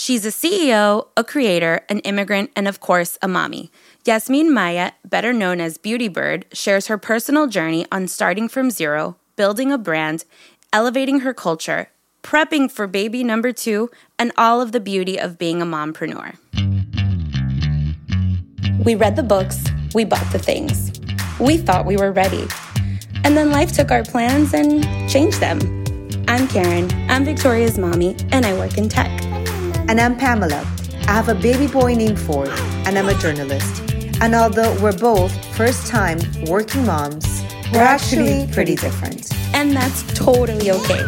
She's 0.00 0.24
a 0.24 0.28
CEO, 0.28 1.08
a 1.16 1.24
creator, 1.24 1.80
an 1.88 1.98
immigrant, 2.00 2.52
and 2.54 2.68
of 2.68 2.78
course, 2.78 3.18
a 3.20 3.26
mommy. 3.26 3.72
Yasmin 4.04 4.54
Maya, 4.54 4.92
better 5.04 5.32
known 5.32 5.60
as 5.60 5.76
Beauty 5.76 6.06
Bird, 6.06 6.46
shares 6.52 6.86
her 6.86 6.96
personal 6.96 7.48
journey 7.48 7.84
on 7.90 8.06
starting 8.06 8.48
from 8.48 8.70
zero, 8.70 9.16
building 9.34 9.72
a 9.72 9.76
brand, 9.76 10.24
elevating 10.72 11.20
her 11.20 11.34
culture, 11.34 11.88
prepping 12.22 12.70
for 12.70 12.86
baby 12.86 13.24
number 13.24 13.52
two, 13.52 13.90
and 14.20 14.30
all 14.38 14.60
of 14.60 14.70
the 14.70 14.78
beauty 14.78 15.18
of 15.18 15.36
being 15.36 15.60
a 15.60 15.66
mompreneur. 15.66 16.36
We 18.84 18.94
read 18.94 19.16
the 19.16 19.24
books, 19.24 19.64
we 19.94 20.04
bought 20.04 20.30
the 20.30 20.38
things. 20.38 20.92
We 21.40 21.56
thought 21.56 21.86
we 21.86 21.96
were 21.96 22.12
ready. 22.12 22.46
And 23.24 23.36
then 23.36 23.50
life 23.50 23.72
took 23.72 23.90
our 23.90 24.04
plans 24.04 24.54
and 24.54 24.84
changed 25.10 25.40
them. 25.40 25.58
I'm 26.28 26.46
Karen, 26.46 26.88
I'm 27.10 27.24
Victoria's 27.24 27.78
mommy, 27.78 28.14
and 28.30 28.46
I 28.46 28.56
work 28.56 28.78
in 28.78 28.88
tech. 28.88 29.27
And 29.88 29.98
I'm 29.98 30.18
Pamela. 30.18 30.60
I 31.06 31.12
have 31.12 31.30
a 31.30 31.34
baby 31.34 31.66
boy 31.66 31.94
named 31.94 32.20
Ford, 32.20 32.50
and 32.84 32.98
I'm 32.98 33.08
a 33.08 33.14
journalist. 33.14 33.82
And 34.20 34.34
although 34.34 34.78
we're 34.82 34.92
both 34.92 35.32
first 35.56 35.86
time 35.86 36.18
working 36.44 36.84
moms, 36.84 37.24
we're 37.72 37.80
actually 37.80 38.46
pretty 38.52 38.76
different. 38.76 39.32
And 39.54 39.74
that's 39.74 40.02
totally 40.12 40.70
okay. 40.72 41.02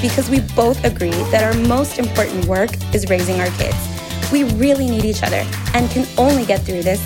Because 0.00 0.30
we 0.30 0.40
both 0.56 0.82
agree 0.84 1.10
that 1.30 1.42
our 1.42 1.60
most 1.68 1.98
important 1.98 2.46
work 2.46 2.70
is 2.94 3.10
raising 3.10 3.42
our 3.42 3.50
kids. 3.58 3.76
We 4.32 4.44
really 4.54 4.88
need 4.88 5.04
each 5.04 5.22
other 5.22 5.44
and 5.74 5.90
can 5.90 6.06
only 6.16 6.46
get 6.46 6.62
through 6.62 6.84
this 6.84 7.04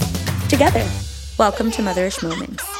together. 0.48 0.88
Welcome 1.36 1.72
to 1.72 1.82
Motherish 1.82 2.22
Moments. 2.22 2.71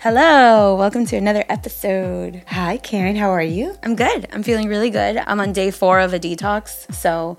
Hello, 0.00 0.76
welcome 0.76 1.04
to 1.06 1.16
another 1.16 1.44
episode. 1.48 2.44
Hi, 2.46 2.76
Karen. 2.76 3.16
How 3.16 3.30
are 3.30 3.42
you? 3.42 3.76
I'm 3.82 3.96
good. 3.96 4.28
I'm 4.32 4.44
feeling 4.44 4.68
really 4.68 4.90
good. 4.90 5.16
I'm 5.16 5.40
on 5.40 5.52
day 5.52 5.72
four 5.72 5.98
of 5.98 6.14
a 6.14 6.20
detox, 6.20 6.94
so 6.94 7.36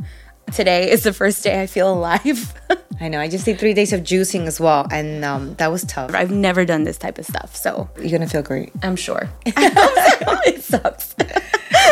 today 0.52 0.92
is 0.92 1.04
the 1.04 1.14
first 1.14 1.42
day 1.42 1.62
I 1.62 1.68
feel 1.68 1.90
alive. 1.94 2.54
I 3.00 3.08
know. 3.08 3.22
I 3.22 3.30
just 3.30 3.46
did 3.46 3.60
three 3.60 3.74
days 3.74 3.94
of 3.94 4.02
juicing 4.02 4.46
as 4.46 4.60
well, 4.60 4.86
and 4.92 5.24
um, 5.24 5.54
that 5.56 5.72
was 5.72 5.86
tough. 5.86 6.14
I've 6.14 6.32
never 6.32 6.66
done 6.66 6.84
this 6.84 6.98
type 6.98 7.18
of 7.18 7.26
stuff, 7.26 7.56
so 7.56 7.90
You're 7.98 8.12
gonna 8.12 8.28
feel 8.28 8.44
great. 8.44 8.74
I'm 8.84 8.98
sure. 8.98 9.30
it 9.46 10.62
sucks. 10.62 11.16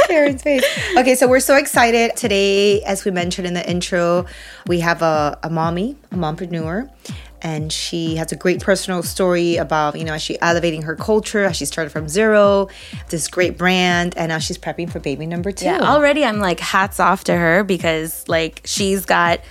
Karen's 0.08 0.44
face. 0.44 0.64
Okay, 0.98 1.16
so 1.16 1.30
we're 1.30 1.40
so 1.40 1.56
excited 1.56 2.16
today. 2.18 2.82
As 2.84 3.06
we 3.06 3.12
mentioned 3.12 3.48
in 3.48 3.54
the 3.54 3.70
intro, 3.70 4.26
we 4.68 4.82
have 4.82 5.02
a, 5.02 5.40
a 5.44 5.50
mommy, 5.50 5.96
a 6.12 6.16
mompreneur, 6.16 6.90
and 7.42 7.72
she 7.72 8.16
has 8.16 8.32
a 8.32 8.36
great 8.36 8.62
personal 8.62 9.04
story 9.04 9.58
about 9.58 9.98
you 9.98 10.04
know 10.04 10.18
she 10.18 10.40
elevating 10.42 10.84
her 10.84 10.96
culture, 10.96 11.52
she 11.54 11.66
started 11.66 11.92
from 11.92 12.08
zero, 12.08 12.70
this 13.10 13.28
great 13.28 13.58
brand, 13.58 14.18
and 14.18 14.30
now 14.30 14.40
she's 14.40 14.58
prepping 14.58 14.90
for 14.90 15.00
baby 15.00 15.26
number 15.26 15.52
two. 15.52 15.66
Yeah, 15.66 15.82
already 15.82 16.24
I'm 16.24 16.40
like 16.40 16.60
hats 16.60 17.00
off 17.00 17.24
to 17.26 17.36
her 17.36 17.64
because 17.64 18.28
like 18.28 18.62
she's 18.66 19.06
got 19.06 19.42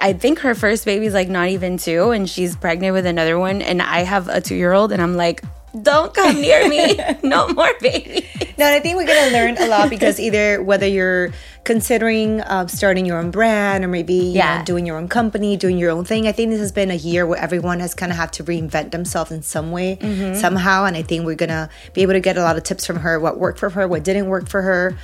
I 0.00 0.12
think 0.12 0.40
her 0.40 0.54
first 0.54 0.84
baby's 0.84 1.14
like 1.14 1.28
not 1.28 1.48
even 1.48 1.76
two 1.76 2.10
and 2.10 2.28
she's 2.28 2.54
pregnant 2.54 2.94
with 2.94 3.06
another 3.06 3.38
one 3.38 3.62
and 3.62 3.82
I 3.82 4.00
have 4.00 4.28
a 4.28 4.40
2-year-old 4.40 4.92
and 4.92 5.02
I'm 5.02 5.16
like 5.16 5.42
don't 5.80 6.12
come 6.12 6.40
near 6.40 6.68
me. 6.68 6.98
no 7.22 7.48
more 7.48 7.72
baby. 7.80 8.28
No, 8.58 8.66
and 8.66 8.74
I 8.74 8.80
think 8.80 8.96
we're 8.96 9.06
gonna 9.06 9.30
learn 9.32 9.56
a 9.58 9.66
lot 9.68 9.88
because 9.90 10.18
either 10.26 10.62
whether 10.62 10.86
you're 10.86 11.30
considering 11.64 12.40
uh, 12.40 12.66
starting 12.66 13.06
your 13.06 13.18
own 13.18 13.30
brand 13.30 13.84
or 13.84 13.88
maybe 13.88 14.14
Yeah. 14.14 14.58
know, 14.58 14.64
doing 14.64 14.84
your 14.84 14.96
own 14.96 15.08
company, 15.08 15.56
doing 15.56 15.78
your 15.78 15.90
own 15.90 16.04
thing, 16.04 16.26
I 16.26 16.32
think 16.32 16.50
this 16.50 16.60
has 16.60 16.72
been 16.72 16.90
a 16.90 16.94
year 16.96 17.24
where 17.26 17.38
everyone 17.38 17.80
has 17.80 17.94
kind 17.94 18.10
of 18.12 18.18
had 18.18 18.32
to 18.34 18.44
reinvent 18.44 18.90
themselves 18.90 19.30
in 19.30 19.42
some 19.42 19.70
way, 19.70 19.96
Mm-hmm. 20.00 20.34
somehow. 20.40 20.84
And 20.84 20.96
I 20.96 21.02
think 21.02 21.24
we're 21.24 21.36
gonna 21.36 21.70
be 21.94 22.02
able 22.02 22.12
to 22.14 22.20
get 22.20 22.36
a 22.36 22.42
lot 22.42 22.56
of 22.56 22.64
tips 22.64 22.84
from 22.84 22.96
her, 22.96 23.18
what 23.20 23.38
worked 23.38 23.58
for 23.60 23.70
her, 23.70 23.86
what 23.88 24.02
didn't 24.04 24.26
work 24.26 24.48
for 24.48 24.60
her, 24.62 24.96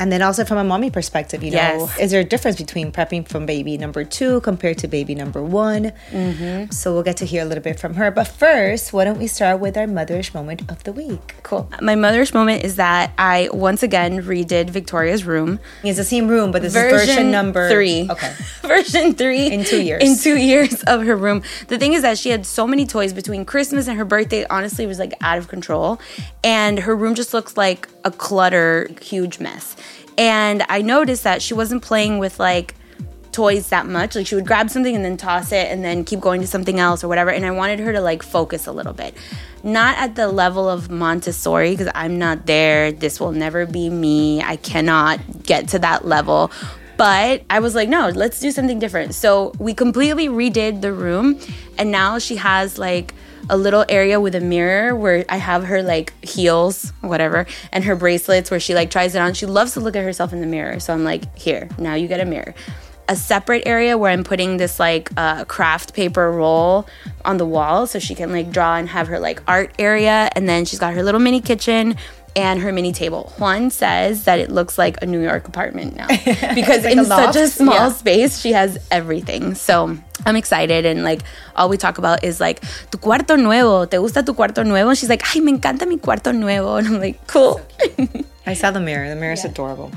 and 0.00 0.10
then 0.10 0.22
also 0.22 0.44
from 0.44 0.58
a 0.58 0.64
mommy 0.64 0.90
perspective, 0.90 1.42
you 1.42 1.50
know, 1.50 1.56
Yes. 1.56 1.98
is 2.00 2.10
there 2.10 2.20
a 2.20 2.24
difference 2.24 2.56
between 2.56 2.90
prepping 2.92 3.26
from 3.28 3.46
baby 3.46 3.76
number 3.78 4.04
two 4.04 4.40
compared 4.40 4.78
to 4.78 4.88
baby 4.88 5.14
number 5.14 5.42
one? 5.42 5.92
Mm-hmm. 6.10 6.70
So 6.72 6.92
we'll 6.92 7.02
get 7.02 7.16
to 7.18 7.26
hear 7.26 7.42
a 7.42 7.44
little 7.44 7.62
bit 7.62 7.78
from 7.78 7.94
her. 7.94 8.10
But 8.10 8.26
first, 8.28 8.92
why 8.92 9.04
don't 9.04 9.18
we 9.18 9.26
start 9.26 9.60
with 9.60 9.76
our 9.76 9.86
motherish 9.86 10.34
moment 10.34 10.62
of 10.70 10.82
the 10.84 10.92
week? 10.92 11.36
Cool. 11.42 11.70
My 11.80 11.94
mother's 11.94 12.34
moment 12.34 12.64
is 12.64 12.76
that 12.76 13.12
I 13.18 13.48
once 13.52 13.82
again 13.82 14.22
redid 14.22 14.70
Victoria's 14.70 15.24
room. 15.24 15.60
It's 15.82 15.98
the 15.98 16.04
same 16.04 16.28
room, 16.28 16.50
but 16.50 16.62
this 16.62 16.74
is 16.74 16.82
version 16.82 17.30
number 17.30 17.68
three. 17.70 18.08
Okay. 18.10 18.32
version 18.62 19.14
three 19.14 19.46
In 19.52 19.64
two 19.64 19.82
years. 19.82 20.02
In 20.02 20.16
two 20.18 20.36
years 20.36 20.82
of 20.84 21.04
her 21.04 21.16
room. 21.16 21.42
The 21.68 21.78
thing 21.78 21.92
is 21.92 22.02
that 22.02 22.18
she 22.18 22.30
had 22.30 22.46
so 22.46 22.66
many 22.66 22.86
toys 22.86 23.12
between 23.12 23.44
Christmas 23.44 23.86
and 23.86 23.96
her 23.98 24.04
birthday. 24.04 24.44
Honestly, 24.50 24.84
it 24.84 24.88
was 24.88 24.98
like 24.98 25.14
out 25.20 25.38
of 25.38 25.48
control, 25.48 26.00
and 26.42 26.80
her 26.80 26.96
room 26.96 27.14
just 27.14 27.32
looks 27.34 27.56
like 27.56 27.88
a 28.04 28.10
clutter, 28.10 28.88
huge 29.00 29.38
mess. 29.38 29.73
And 30.16 30.64
I 30.68 30.82
noticed 30.82 31.24
that 31.24 31.42
she 31.42 31.54
wasn't 31.54 31.82
playing 31.82 32.18
with 32.18 32.38
like 32.38 32.74
toys 33.34 33.68
that 33.70 33.86
much. 33.86 34.14
Like 34.14 34.26
she 34.26 34.36
would 34.36 34.46
grab 34.46 34.70
something 34.70 34.94
and 34.94 35.04
then 35.04 35.16
toss 35.16 35.52
it 35.52 35.70
and 35.70 35.84
then 35.84 36.04
keep 36.04 36.20
going 36.20 36.40
to 36.40 36.46
something 36.46 36.78
else 36.78 37.02
or 37.02 37.08
whatever. 37.08 37.30
And 37.30 37.44
I 37.44 37.50
wanted 37.50 37.80
her 37.80 37.92
to 37.92 38.00
like 38.00 38.22
focus 38.22 38.66
a 38.66 38.72
little 38.72 38.92
bit. 38.92 39.14
Not 39.62 39.98
at 39.98 40.14
the 40.14 40.28
level 40.28 40.68
of 40.68 40.90
Montessori 40.90 41.72
because 41.72 41.90
I'm 41.94 42.18
not 42.18 42.46
there. 42.46 42.92
This 42.92 43.18
will 43.18 43.32
never 43.32 43.66
be 43.66 43.90
me. 43.90 44.40
I 44.42 44.56
cannot 44.56 45.42
get 45.42 45.68
to 45.68 45.78
that 45.80 46.06
level. 46.06 46.52
But 46.96 47.42
I 47.50 47.58
was 47.58 47.74
like, 47.74 47.88
no, 47.88 48.08
let's 48.10 48.38
do 48.38 48.52
something 48.52 48.78
different. 48.78 49.16
So 49.16 49.52
we 49.58 49.74
completely 49.74 50.28
redid 50.28 50.80
the 50.80 50.92
room 50.92 51.40
and 51.76 51.90
now 51.90 52.20
she 52.20 52.36
has 52.36 52.78
like 52.78 53.14
a 53.48 53.56
little 53.56 53.84
area 53.88 54.20
with 54.20 54.34
a 54.34 54.40
mirror 54.40 54.94
where 54.94 55.24
I 55.28 55.36
have 55.36 55.64
her 55.64 55.82
like 55.82 56.12
heels, 56.24 56.92
whatever, 57.00 57.46
and 57.72 57.84
her 57.84 57.96
bracelets 57.96 58.50
where 58.50 58.60
she 58.60 58.74
like 58.74 58.90
tries 58.90 59.14
it 59.14 59.18
on. 59.18 59.34
She 59.34 59.46
loves 59.46 59.74
to 59.74 59.80
look 59.80 59.96
at 59.96 60.04
herself 60.04 60.32
in 60.32 60.40
the 60.40 60.46
mirror. 60.46 60.80
So 60.80 60.92
I'm 60.92 61.04
like, 61.04 61.36
here, 61.36 61.68
now 61.78 61.94
you 61.94 62.08
get 62.08 62.20
a 62.20 62.24
mirror. 62.24 62.54
A 63.06 63.16
separate 63.16 63.64
area 63.66 63.98
where 63.98 64.10
I'm 64.10 64.24
putting 64.24 64.56
this 64.56 64.80
like 64.80 65.10
uh, 65.16 65.44
craft 65.44 65.92
paper 65.92 66.32
roll 66.32 66.86
on 67.24 67.36
the 67.36 67.44
wall 67.44 67.86
so 67.86 67.98
she 67.98 68.14
can 68.14 68.32
like 68.32 68.50
draw 68.50 68.76
and 68.76 68.88
have 68.88 69.08
her 69.08 69.18
like 69.18 69.42
art 69.46 69.74
area. 69.78 70.30
And 70.34 70.48
then 70.48 70.64
she's 70.64 70.78
got 70.78 70.94
her 70.94 71.02
little 71.02 71.20
mini 71.20 71.42
kitchen 71.42 71.96
and 72.36 72.60
her 72.60 72.72
mini 72.72 72.92
table. 72.92 73.32
Juan 73.38 73.70
says 73.70 74.24
that 74.24 74.38
it 74.38 74.50
looks 74.50 74.76
like 74.76 75.00
a 75.02 75.06
New 75.06 75.20
York 75.22 75.46
apartment 75.46 75.96
now 75.96 76.06
because 76.54 76.82
Like 76.84 76.92
in 76.92 76.98
a 76.98 77.04
such 77.04 77.36
a 77.36 77.48
small 77.48 77.74
Yeah. 77.74 77.92
space 77.92 78.40
she 78.40 78.52
has 78.52 78.78
everything. 78.90 79.54
So 79.54 79.96
I'm 80.26 80.36
excited 80.36 80.84
and 80.86 81.04
like 81.04 81.20
all 81.54 81.68
we 81.68 81.76
talk 81.76 81.98
about 81.98 82.24
is 82.24 82.40
like 82.40 82.60
tu 82.90 82.98
cuarto 82.98 83.36
nuevo. 83.40 83.86
¿Te 83.86 83.98
gusta 83.98 84.22
tu 84.24 84.34
cuarto 84.34 84.64
nuevo? 84.66 84.88
And 84.90 84.98
she's 84.98 85.08
like, 85.08 85.22
"Ay, 85.34 85.40
me 85.40 85.52
encanta 85.52 85.86
mi 85.86 85.96
cuarto 85.98 86.32
nuevo." 86.32 86.76
And 86.76 86.86
I'm 86.88 87.00
like, 87.00 87.24
"Cool." 87.26 87.60
I 88.46 88.52
saw 88.54 88.70
the 88.70 88.80
mirror. 88.80 89.08
The 89.08 89.16
mirror 89.16 89.32
is 89.32 89.44
adorable. 89.44 89.90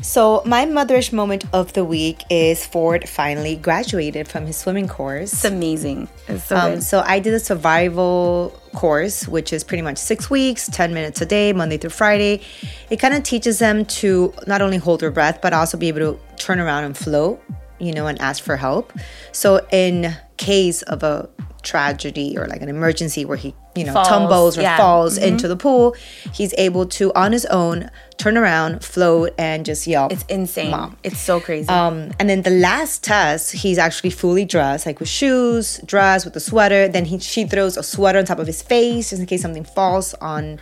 So 0.00 0.42
my 0.46 0.64
motherish 0.64 1.12
moment 1.12 1.44
of 1.52 1.74
the 1.74 1.84
week 1.84 2.22
is 2.30 2.64
Ford 2.66 3.06
finally 3.08 3.56
graduated 3.56 4.26
from 4.26 4.46
his 4.46 4.56
swimming 4.56 4.88
course. 4.88 5.32
it's 5.34 5.44
amazing. 5.44 6.08
It's 6.26 6.44
so 6.44 6.56
Um, 6.56 6.80
so 6.80 7.02
I 7.04 7.18
did 7.20 7.34
a 7.34 7.40
survival 7.40 8.58
course, 8.74 9.28
which 9.28 9.52
is 9.52 9.64
pretty 9.64 9.82
much 9.82 9.98
six 9.98 10.30
weeks, 10.30 10.68
10 10.68 10.94
minutes 10.94 11.20
a 11.20 11.26
day, 11.26 11.52
Monday 11.52 11.76
through 11.76 11.90
Friday. 11.90 12.40
It 12.88 12.96
kind 12.96 13.12
of 13.14 13.22
teaches 13.22 13.58
them 13.58 13.84
to 14.00 14.32
not 14.46 14.62
only 14.62 14.78
hold 14.78 15.00
their 15.00 15.10
breath, 15.10 15.40
but 15.42 15.52
also 15.52 15.76
be 15.76 15.88
able 15.88 16.00
to 16.00 16.18
turn 16.36 16.58
around 16.58 16.84
and 16.84 16.96
float, 16.96 17.42
you 17.78 17.92
know, 17.92 18.06
and 18.06 18.18
ask 18.20 18.42
for 18.42 18.56
help. 18.56 18.92
So 19.32 19.66
in 19.72 20.14
case 20.38 20.80
of 20.82 21.02
a 21.02 21.28
tragedy 21.62 22.38
or 22.38 22.46
like 22.46 22.62
an 22.62 22.70
emergency 22.70 23.26
where 23.26 23.36
he, 23.36 23.54
you 23.74 23.84
know, 23.84 23.92
Falls, 23.92 24.08
tumbles 24.08 24.58
or 24.58 24.62
yeah. 24.62 24.76
falls 24.76 25.18
mm-hmm. 25.18 25.28
into 25.28 25.48
the 25.48 25.56
pool, 25.56 25.94
he's 26.32 26.54
able 26.58 26.86
to, 26.86 27.12
on 27.14 27.32
his 27.32 27.46
own, 27.46 27.90
turn 28.20 28.36
around, 28.36 28.84
float, 28.84 29.32
and 29.38 29.64
just 29.64 29.86
yell. 29.86 30.08
It's 30.10 30.24
insane. 30.28 30.70
Mom. 30.70 30.96
It's 31.02 31.18
so 31.20 31.40
crazy. 31.40 31.68
Um, 31.68 32.12
and 32.20 32.28
then 32.28 32.42
the 32.42 32.50
last 32.50 33.02
test, 33.02 33.52
he's 33.52 33.78
actually 33.78 34.10
fully 34.10 34.44
dressed, 34.44 34.86
like 34.86 35.00
with 35.00 35.08
shoes, 35.08 35.80
dress 35.86 36.24
with 36.24 36.36
a 36.36 36.40
sweater. 36.40 36.86
Then 36.88 37.04
he 37.06 37.18
she 37.18 37.44
throws 37.46 37.76
a 37.76 37.82
sweater 37.82 38.18
on 38.18 38.24
top 38.26 38.38
of 38.38 38.46
his 38.46 38.62
face 38.62 39.10
just 39.10 39.20
in 39.20 39.26
case 39.26 39.42
something 39.42 39.64
falls 39.64 40.14
on 40.14 40.60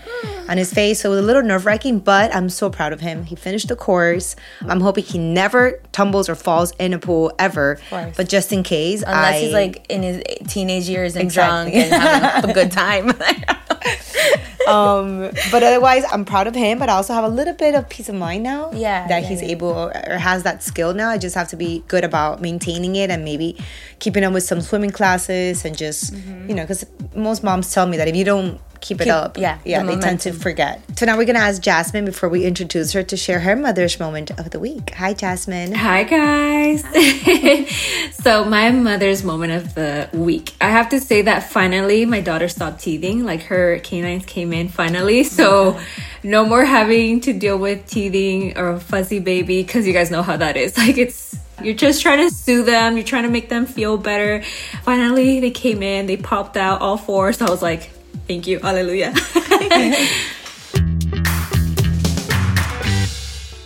on 0.49 0.57
his 0.57 0.73
face. 0.73 1.01
So 1.01 1.09
it 1.11 1.17
was 1.17 1.21
a 1.21 1.27
little 1.27 1.43
nerve 1.43 1.67
wracking, 1.67 1.99
but 1.99 2.35
I'm 2.35 2.49
so 2.49 2.71
proud 2.71 2.93
of 2.93 3.01
him. 3.01 3.25
He 3.25 3.35
finished 3.37 3.69
the 3.69 3.77
course. 3.77 4.37
I'm 4.67 4.81
hoping 4.81 5.05
he 5.05 5.19
never 5.19 5.81
tumbles 5.93 6.29
or 6.29 6.35
falls 6.37 6.73
in 6.79 6.93
a 6.95 6.99
pool 6.99 7.33
ever. 7.39 7.79
But 7.91 8.29
just 8.29 8.53
in 8.53 8.63
case, 8.63 9.03
Unless 9.03 9.35
I, 9.35 9.41
he's 9.41 9.53
like 9.53 9.85
in 9.89 10.03
his 10.03 10.23
teenage 10.49 10.89
years 10.89 11.17
and 11.17 11.25
Exactly. 11.25 11.73
drunk 11.73 11.93
and 11.93 12.03
having 12.03 12.51
a 12.51 12.55
good 12.61 12.71
time. 12.73 13.13
um, 14.69 15.31
but 15.51 15.63
otherwise, 15.63 16.05
I'm 16.11 16.25
proud 16.25 16.47
of 16.47 16.55
him. 16.55 16.79
But 16.79 16.89
I 16.89 16.95
also 16.95 17.15
have 17.15 17.25
a 17.25 17.29
little 17.29 17.55
bit 17.55 17.75
of 17.75 17.89
peace 17.89 18.09
of 18.09 18.15
mind 18.15 18.43
now. 18.43 18.71
Yeah, 18.73 19.07
that 19.09 19.23
yeah, 19.23 19.29
he's 19.29 19.43
yeah. 19.43 19.49
able 19.49 19.69
or 19.69 20.19
has 20.19 20.43
that 20.43 20.63
skill 20.63 20.95
now. 20.95 21.11
I 21.11 21.19
just 21.19 21.35
have 21.35 21.49
to 21.49 21.57
be 21.57 21.85
good 21.89 22.05
about 22.05 22.41
maintaining 22.41 22.97
it 22.97 23.11
and 23.11 23.25
maybe 23.25 23.57
keeping 23.99 24.25
up 24.25 24.33
with 24.33 24.45
some 24.45 24.61
swimming 24.61 24.91
classes 24.91 25.65
and 25.65 25.77
just 25.77 26.15
you 26.15 26.55
know 26.55 26.63
because 26.63 26.85
most 27.15 27.43
moms 27.43 27.73
tell 27.73 27.87
me 27.87 27.97
that 27.97 28.09
if 28.09 28.17
you 28.17 28.25
don't 28.25 28.61
keep 28.81 29.01
it 29.01 29.09
up, 29.09 29.37
yeah, 29.39 29.59
yeah, 29.65 29.83
the 29.83 29.95
they 29.95 30.01
tend 30.01 30.21
to 30.21 30.33
forget. 30.33 30.83
So 30.97 31.07
now 31.07 31.17
we're 31.17 31.27
gonna 31.27 31.39
ask 31.39 31.63
Jasmine 31.63 32.05
before 32.05 32.29
we 32.29 32.45
introduce 32.45 32.93
her 32.93 33.03
to 33.03 33.17
share 33.17 33.41
her 33.41 33.57
mother's 33.57 33.99
moment 34.01 34.31
of 34.33 34.51
the 34.51 34.61
week. 34.61 34.91
Hi, 34.95 35.15
Jasmine. 35.15 35.75
Hi 35.75 36.05
guys. 36.05 36.85
so 38.13 38.45
my 38.45 38.71
mother's 38.71 39.23
moment 39.25 39.53
of 39.53 39.75
the 39.75 40.09
week. 40.13 40.55
I 40.61 40.71
have 40.71 40.89
to 40.91 41.01
say 41.01 41.23
that 41.23 41.51
finally 41.51 42.05
my 42.07 42.21
daughter 42.21 42.49
stopped 42.49 42.81
teething. 42.81 43.25
Like 43.25 43.43
her 43.45 43.79
canines 43.81 44.27
came 44.27 44.53
in 44.53 44.69
finally. 44.69 45.25
So 45.25 45.81
no 46.23 46.45
more 46.45 46.65
having 46.65 47.21
to 47.23 47.33
deal 47.33 47.59
with 47.59 47.87
teething 47.87 48.57
or 48.57 48.71
a 48.71 48.81
fuzzy 48.81 49.21
baby 49.21 49.63
because 49.63 49.87
you 49.87 49.93
guys 49.93 50.11
know 50.11 50.23
how 50.23 50.37
that 50.37 50.57
is. 50.57 50.77
Like 50.89 50.97
it's 50.97 51.37
you're 51.63 51.75
just 51.75 52.03
trying 52.03 52.27
to 52.27 52.35
soothe 52.35 52.67
them, 52.67 52.97
you're 52.97 53.05
trying 53.05 53.25
to 53.25 53.29
make 53.29 53.49
them 53.49 53.67
feel 53.67 53.99
better. 53.99 54.43
Finally 54.85 55.41
they 55.41 55.51
came 55.51 55.83
in, 55.83 56.07
they 56.07 56.17
popped 56.17 56.57
out 56.57 56.81
all 56.81 56.97
four. 56.97 57.33
So 57.33 57.47
I 57.47 57.51
was 57.51 57.63
like, 57.63 57.91
thank 58.29 58.47
you. 58.47 58.61
Hallelujah. 58.61 59.15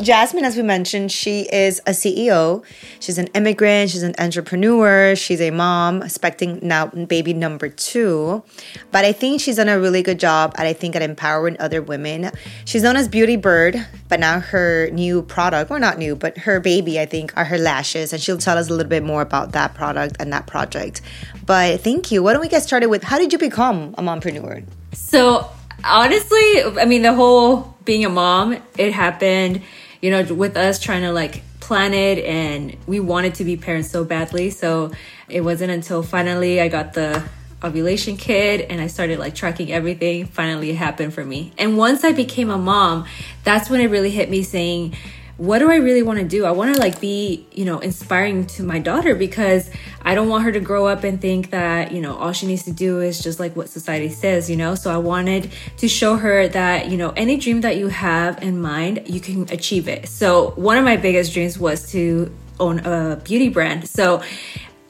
Jasmine, 0.03 0.45
as 0.45 0.57
we 0.57 0.65
mentioned, 0.65 1.13
she 1.13 1.43
is 1.43 1.79
a 1.87 1.93
CEO. 1.93 2.65
She's 2.99 3.19
an 3.19 3.29
immigrant. 3.29 3.91
She's 3.91 4.03
an 4.03 4.15
entrepreneur. 4.19 5.15
She's 5.15 5.41
a 5.41 5.53
mom, 5.53 6.03
expecting 6.03 6.59
now 6.61 6.87
baby 6.87 7.33
number 7.33 7.69
two. 7.69 8.43
But 8.91 9.05
I 9.05 9.13
think 9.13 9.41
she's 9.41 9.57
done 9.57 9.69
a 9.69 9.79
really 9.79 10.03
good 10.03 10.19
job 10.19 10.55
at 10.59 10.67
I 10.67 10.73
think 10.73 10.97
at 10.97 11.03
empowering 11.03 11.57
other 11.61 11.81
women. 11.81 12.33
She's 12.65 12.83
known 12.83 12.97
as 12.97 13.07
Beauty 13.07 13.37
Bird, 13.37 13.87
but 14.09 14.19
now 14.19 14.41
her 14.41 14.91
new 14.91 15.23
product, 15.23 15.71
or 15.71 15.79
not 15.79 15.99
new, 15.99 16.17
but 16.17 16.37
her 16.39 16.59
baby, 16.59 16.99
I 16.99 17.07
think, 17.07 17.37
are 17.37 17.45
her 17.45 17.59
lashes, 17.59 18.13
and 18.13 18.21
she'll 18.21 18.39
tell 18.39 18.59
us 18.59 18.69
a 18.69 18.73
little 18.73 18.91
bit 18.91 19.05
more 19.05 19.23
about 19.23 19.53
that 19.53 19.75
product 19.75 20.17
and 20.19 20.33
that 20.33 20.49
project. 20.49 21.01
But 21.45 21.81
thank 21.81 22.13
you. 22.13 22.23
Why 22.23 22.33
don't 22.33 22.43
we 22.43 22.49
get 22.49 22.63
started 22.63 22.89
with 22.89 23.03
how 23.03 23.19
did 23.19 23.33
you 23.33 23.39
become 23.39 23.95
a 23.99 24.03
mompreneur? 24.03 24.65
So 24.93 25.49
honestly, 25.85 26.63
I 26.63 26.85
mean, 26.87 27.03
the 27.03 27.13
whole 27.13 27.75
being 27.85 28.05
a 28.05 28.09
mom, 28.09 28.57
it 28.79 28.93
happened, 28.93 29.63
you 30.01 30.11
know, 30.11 30.23
with 30.35 30.57
us 30.57 30.79
trying 30.79 31.03
to 31.03 31.13
like 31.13 31.43
plan 31.61 31.95
it 31.95 32.25
and 32.25 32.77
we 32.87 33.01
wanted 33.01 33.35
to 33.37 33.45
be 33.45 33.57
parents 33.57 33.91
so 33.91 34.05
badly. 34.05 34.51
So 34.51 34.93
it 35.29 35.41
wasn't 35.43 35.71
until 35.71 36.03
finally 36.03 36.61
I 36.61 36.69
got 36.69 36.95
the 36.95 37.23
ovulation 37.65 38.17
kit 38.17 38.67
and 38.69 38.81
I 38.81 38.89
started 38.89 39.19
like 39.19 39.35
tracking 39.35 39.73
everything. 39.73 40.27
Finally, 40.27 40.71
it 40.71 40.77
happened 40.77 41.15
for 41.15 41.25
me. 41.25 41.53
And 41.59 41.79
once 41.79 42.05
I 42.05 42.13
became 42.13 42.51
a 42.51 42.59
mom, 42.59 43.07
that's 43.45 43.71
when 43.71 43.81
it 43.81 43.87
really 43.87 44.11
hit 44.11 44.29
me 44.31 44.43
saying, 44.43 44.97
what 45.39 45.59
do 45.59 45.71
I 45.71 45.77
really 45.77 46.03
want 46.03 46.19
to 46.19 46.25
do? 46.25 46.45
I 46.45 46.51
want 46.51 46.75
to 46.75 46.81
like 46.81 47.01
be, 47.01 47.47
you 47.53 47.65
know, 47.65 47.79
inspiring 47.79 48.47
to 48.49 48.63
my 48.63 48.79
daughter 48.79 49.15
because 49.15 49.71
I 50.03 50.15
don't 50.15 50.29
want 50.29 50.45
her 50.45 50.53
to 50.53 50.61
grow 50.61 50.87
up 50.87 51.05
and 51.05 51.21
think 51.21 51.51
that, 51.51 51.93
you 51.93 52.01
know, 52.01 52.17
all 52.17 52.33
she 52.33 52.47
needs 52.47 52.65
to 52.65 52.73
do 52.73 53.01
is 53.01 53.23
just 53.23 53.41
like 53.41 53.57
what 53.57 53.69
society 53.69 54.11
says, 54.11 54.51
you 54.51 54.57
know? 54.57 54.75
So 54.75 54.93
I 54.93 54.99
wanted 54.99 55.51
to 55.79 55.89
show 55.89 56.17
her 56.17 56.49
that, 56.49 56.91
you 56.91 56.97
know, 56.97 57.11
any 57.11 57.39
dream 57.39 57.63
that 57.63 57.77
you 57.77 57.89
have 57.89 58.43
in 58.43 58.61
mind, 58.61 59.05
you 59.07 59.21
can 59.21 59.43
achieve 59.51 59.89
it. 59.89 60.09
So 60.09 60.51
one 60.51 60.77
of 60.77 60.85
my 60.85 60.97
biggest 60.97 61.33
dreams 61.33 61.59
was 61.59 61.91
to 61.93 62.33
own 62.61 62.81
a 62.81 63.17
beauty 63.17 63.49
brand. 63.49 63.89
So 63.89 64.23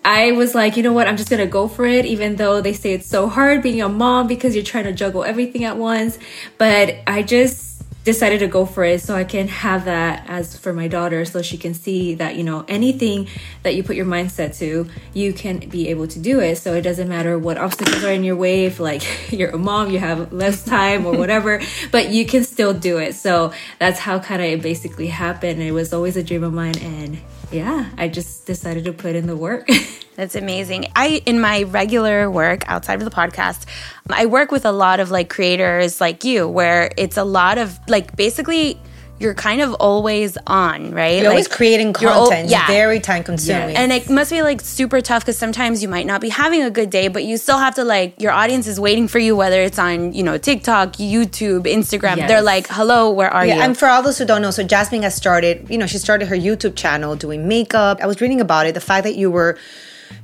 I 0.04 0.32
was 0.32 0.54
like, 0.54 0.76
you 0.76 0.82
know 0.82 0.92
what, 0.92 1.06
I'm 1.06 1.16
just 1.16 1.30
gonna 1.30 1.46
go 1.46 1.68
for 1.68 1.86
it, 1.86 2.04
even 2.04 2.34
though 2.34 2.60
they 2.60 2.72
say 2.72 2.92
it's 2.92 3.06
so 3.06 3.28
hard 3.28 3.62
being 3.62 3.80
a 3.80 3.88
mom 3.88 4.26
because 4.26 4.56
you're 4.56 4.64
trying 4.64 4.84
to 4.84 4.92
juggle 4.92 5.22
everything 5.22 5.62
at 5.64 5.76
once. 5.76 6.18
But 6.58 6.96
I 7.06 7.22
just 7.22 7.71
decided 8.04 8.40
to 8.40 8.48
go 8.48 8.66
for 8.66 8.84
it 8.84 9.00
so 9.00 9.14
I 9.14 9.24
can 9.24 9.48
have 9.48 9.84
that 9.84 10.24
as 10.28 10.56
for 10.56 10.72
my 10.72 10.88
daughter 10.88 11.24
so 11.24 11.40
she 11.42 11.56
can 11.56 11.74
see 11.74 12.14
that, 12.16 12.36
you 12.36 12.42
know, 12.42 12.64
anything 12.66 13.28
that 13.62 13.74
you 13.74 13.82
put 13.82 13.96
your 13.96 14.06
mindset 14.06 14.56
to, 14.58 14.88
you 15.14 15.32
can 15.32 15.68
be 15.68 15.88
able 15.88 16.08
to 16.08 16.18
do 16.18 16.40
it. 16.40 16.56
So 16.56 16.74
it 16.74 16.82
doesn't 16.82 17.08
matter 17.08 17.38
what 17.38 17.58
obstacles 17.58 18.02
are 18.02 18.12
in 18.12 18.24
your 18.24 18.36
way, 18.36 18.64
if 18.64 18.80
like 18.80 19.02
you're 19.32 19.50
a 19.50 19.58
mom, 19.58 19.90
you 19.90 19.98
have 19.98 20.32
less 20.32 20.64
time 20.64 21.06
or 21.06 21.16
whatever, 21.16 21.60
but 21.92 22.10
you 22.10 22.26
can 22.26 22.44
still 22.44 22.74
do 22.74 22.98
it. 22.98 23.14
So 23.14 23.52
that's 23.78 23.98
how 23.98 24.18
kind 24.18 24.42
of 24.42 24.48
it 24.48 24.62
basically 24.62 25.08
happened. 25.08 25.62
It 25.62 25.72
was 25.72 25.92
always 25.92 26.16
a 26.16 26.22
dream 26.22 26.42
of 26.42 26.52
mine 26.52 26.78
and 26.78 27.18
yeah, 27.52 27.90
I 27.98 28.08
just 28.08 28.46
decided 28.46 28.84
to 28.84 28.92
put 28.92 29.14
in 29.14 29.26
the 29.26 29.36
work. 29.36 29.68
That's 30.16 30.34
amazing. 30.34 30.86
I, 30.94 31.22
in 31.26 31.40
my 31.40 31.62
regular 31.64 32.30
work 32.30 32.68
outside 32.68 33.00
of 33.02 33.04
the 33.04 33.14
podcast, 33.14 33.66
I 34.10 34.26
work 34.26 34.50
with 34.50 34.64
a 34.64 34.72
lot 34.72 35.00
of 35.00 35.10
like 35.10 35.30
creators 35.30 36.00
like 36.00 36.24
you, 36.24 36.48
where 36.48 36.90
it's 36.96 37.16
a 37.16 37.24
lot 37.24 37.58
of 37.58 37.78
like 37.88 38.14
basically 38.16 38.80
you're 39.22 39.34
kind 39.34 39.60
of 39.62 39.72
always 39.74 40.36
on, 40.46 40.90
right? 40.90 41.22
You're 41.22 41.30
always 41.30 41.48
Like, 41.48 41.56
creating 41.56 41.94
you're 42.00 42.10
al- 42.10 42.26
content. 42.26 42.50
yeah. 42.50 42.66
Very 42.66 43.00
time 43.00 43.22
consuming. 43.22 43.76
and 43.76 43.92
it 43.92 44.10
must 44.10 44.30
be 44.30 44.42
like 44.42 44.60
super 44.60 45.00
tough 45.00 45.22
because 45.22 45.38
sometimes 45.38 45.82
you 45.82 45.88
might 45.88 46.06
not 46.06 46.20
be 46.20 46.28
having 46.28 46.62
a 46.62 46.70
good 46.70 46.90
day, 46.90 47.08
but 47.08 47.22
you 47.24 47.36
still 47.36 47.58
have 47.58 47.74
to 47.76 47.84
like 47.84 48.20
your 48.20 48.32
audience 48.32 48.66
is 48.66 48.78
waiting 48.80 49.06
for 49.08 49.18
you, 49.20 49.36
whether 49.36 49.60
it's 49.62 49.78
on 49.78 50.12
you 50.12 50.22
know 50.22 50.36
TikTok, 50.36 50.94
YouTube, 50.94 51.62
Instagram. 51.78 52.16
Yes. 52.16 52.28
They're 52.28 52.42
like, 52.42 52.66
"Hello, 52.68 53.10
where 53.10 53.30
are 53.32 53.46
Yeah, 53.46 53.56
you?" 53.56 53.62
and 53.62 53.78
for 53.78 53.86
all 53.88 54.02
those 54.02 54.18
who 54.18 54.24
don't 54.24 54.42
know, 54.42 54.50
so 54.50 54.62
Jasmine 54.62 55.02
has 55.02 55.14
started, 55.14 55.66
you 55.70 55.78
know, 55.78 55.86
she 55.86 55.98
started 55.98 56.26
her 56.28 56.36
YouTube 56.36 56.74
channel 56.76 57.14
doing 57.16 57.46
makeup. 57.48 57.98
I 58.02 58.06
was 58.06 58.20
reading 58.20 58.40
about 58.40 58.66
it, 58.66 58.74
the 58.74 58.80
fact 58.80 59.04
that 59.04 59.14
you 59.16 59.30
were, 59.30 59.56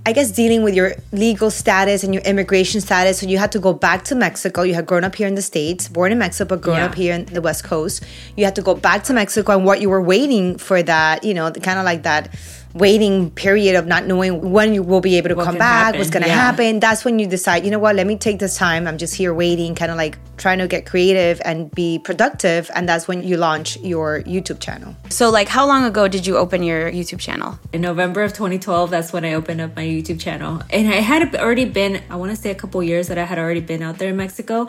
I 0.07 0.13
guess, 0.13 0.31
dealing 0.31 0.63
with 0.63 0.75
your 0.75 0.93
legal 1.13 1.51
status 1.51 2.03
and 2.05 2.15
your 2.15 2.23
immigration 2.23 2.81
status. 2.81 3.19
So 3.21 3.27
you 3.27 3.39
had 3.39 3.53
to 3.53 3.59
go 3.59 3.73
back 3.73 4.05
to 4.05 4.15
Mexico. 4.15 4.63
You 4.63 4.75
had 4.75 4.87
grown 4.87 5.05
up 5.05 5.15
here 5.15 5.27
in 5.27 5.35
the 5.35 5.43
States, 5.43 5.89
born 5.89 6.13
in 6.13 6.19
Mexico, 6.19 6.49
but 6.57 6.61
grown 6.63 6.79
Yeah. 6.79 6.87
up 6.87 6.95
here 6.95 7.15
in 7.15 7.27
the 7.27 7.41
West 7.41 7.65
Coast. 7.65 8.03
You 8.37 8.45
had 8.45 8.55
to 8.57 8.63
go 8.63 8.75
back 8.75 9.05
to 9.05 9.13
Mexico 9.13 9.53
and 9.57 9.65
what 9.65 9.81
you 9.81 9.91
were 9.91 10.03
waiting 10.03 10.57
for 10.59 10.83
that, 10.83 11.25
you 11.25 11.35
know, 11.35 11.51
kind 11.51 11.79
of 11.79 11.85
like 11.85 12.03
that 12.05 12.31
waiting 12.75 13.31
period 13.31 13.77
of 13.77 13.87
not 13.87 14.07
knowing 14.07 14.53
when 14.53 14.75
you 14.75 14.83
will 14.83 15.01
be 15.01 15.17
able 15.17 15.29
to 15.31 15.35
What 15.35 15.47
come 15.47 15.59
back, 15.59 15.87
happen, 15.87 15.99
what's 15.99 16.11
going 16.11 16.23
to 16.23 16.29
yeah. 16.29 16.35
happen. 16.35 16.81
That's 16.81 17.05
when 17.05 17.19
you 17.19 17.27
decide, 17.27 17.65
you 17.65 17.71
know 17.71 17.79
what, 17.79 17.97
let 17.97 18.07
me 18.07 18.17
take 18.17 18.39
this 18.39 18.57
time. 18.57 18.87
I'm 18.87 18.99
just 18.99 19.15
here 19.15 19.33
waiting, 19.35 19.75
kind 19.75 19.91
of 19.91 19.97
like 19.97 20.19
trying 20.37 20.59
to 20.59 20.69
get 20.69 20.87
creative 20.87 21.41
and 21.45 21.71
be 21.71 21.99
productive. 21.99 22.71
And 22.75 22.89
that's 22.89 23.09
when 23.09 23.23
you 23.23 23.37
launch 23.37 23.77
your 23.79 24.23
YouTube 24.23 24.61
channel. 24.61 24.95
so, 25.09 25.31
like, 25.31 25.49
how 25.49 25.67
long 25.67 25.85
ago 25.85 26.09
did 26.09 26.27
you 26.27 26.37
open 26.37 26.63
your 26.63 26.91
YouTube 26.91 27.21
channel? 27.21 27.59
in 27.73 27.83
November 27.83 28.23
of 28.23 28.33
2012, 28.33 28.91
that's 28.91 29.13
when 29.13 29.25
I 29.25 29.35
opened 29.35 29.61
up 29.61 29.77
my 29.77 29.85
YouTube 29.85 30.21
channel. 30.21 30.63
And 30.71 30.89
I 30.89 31.01
had 31.01 31.35
already 31.37 31.65
been, 31.65 32.03
I 32.11 32.17
want 32.17 32.31
to 32.31 32.37
say 32.37 32.51
a 32.51 32.55
couple 32.55 32.83
years 32.83 33.09
that 33.09 33.19
I 33.19 33.25
had 33.25 33.39
already 33.39 33.61
been 33.61 33.83
out 33.83 33.99
there 33.99 34.11
in 34.11 34.17
Mexico. 34.17 34.67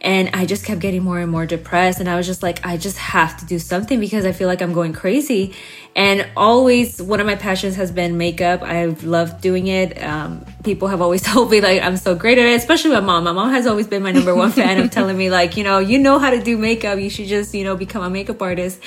And 0.00 0.30
I 0.34 0.46
just 0.46 0.64
kept 0.64 0.80
getting 0.80 1.02
more 1.02 1.18
and 1.18 1.30
more 1.30 1.46
depressed. 1.46 2.00
And 2.00 2.08
I 2.08 2.16
was 2.16 2.26
just 2.26 2.42
like, 2.42 2.64
I 2.64 2.76
just 2.76 2.96
have 2.98 3.36
to 3.38 3.46
do 3.46 3.58
something 3.58 4.00
because 4.00 4.24
I 4.24 4.32
feel 4.32 4.48
like 4.48 4.62
I'm 4.62 4.72
going 4.72 4.92
crazy. 4.92 5.54
And 5.96 6.28
always, 6.36 7.02
one 7.02 7.20
of 7.20 7.26
my 7.26 7.34
passions 7.34 7.74
has 7.76 7.90
been 7.90 8.16
makeup. 8.16 8.62
I've 8.62 9.02
loved 9.02 9.40
doing 9.40 9.66
it. 9.66 10.00
Um, 10.02 10.44
people 10.62 10.88
have 10.88 11.00
always 11.00 11.22
told 11.32 11.50
me 11.50 11.60
like 11.60 11.82
I'm 11.82 11.96
so 11.96 12.14
great 12.14 12.38
at 12.38 12.46
it, 12.46 12.54
especially 12.54 12.92
my 12.92 13.00
mom. 13.00 13.24
My 13.24 13.32
mom 13.32 13.50
has 13.50 13.66
always 13.66 13.86
been 13.86 14.02
my 14.02 14.12
number 14.12 14.34
one 14.34 14.52
fan 14.52 14.78
of 14.78 14.90
telling 14.90 15.16
me 15.16 15.30
like, 15.30 15.56
you 15.56 15.64
know, 15.64 15.78
you 15.78 15.98
know 15.98 16.18
how 16.18 16.30
to 16.30 16.40
do 16.40 16.56
makeup. 16.56 16.98
You 16.98 17.10
should 17.10 17.26
just, 17.26 17.54
you 17.54 17.64
know, 17.64 17.76
become 17.76 18.02
a 18.02 18.10
makeup 18.10 18.40
artist. 18.40 18.80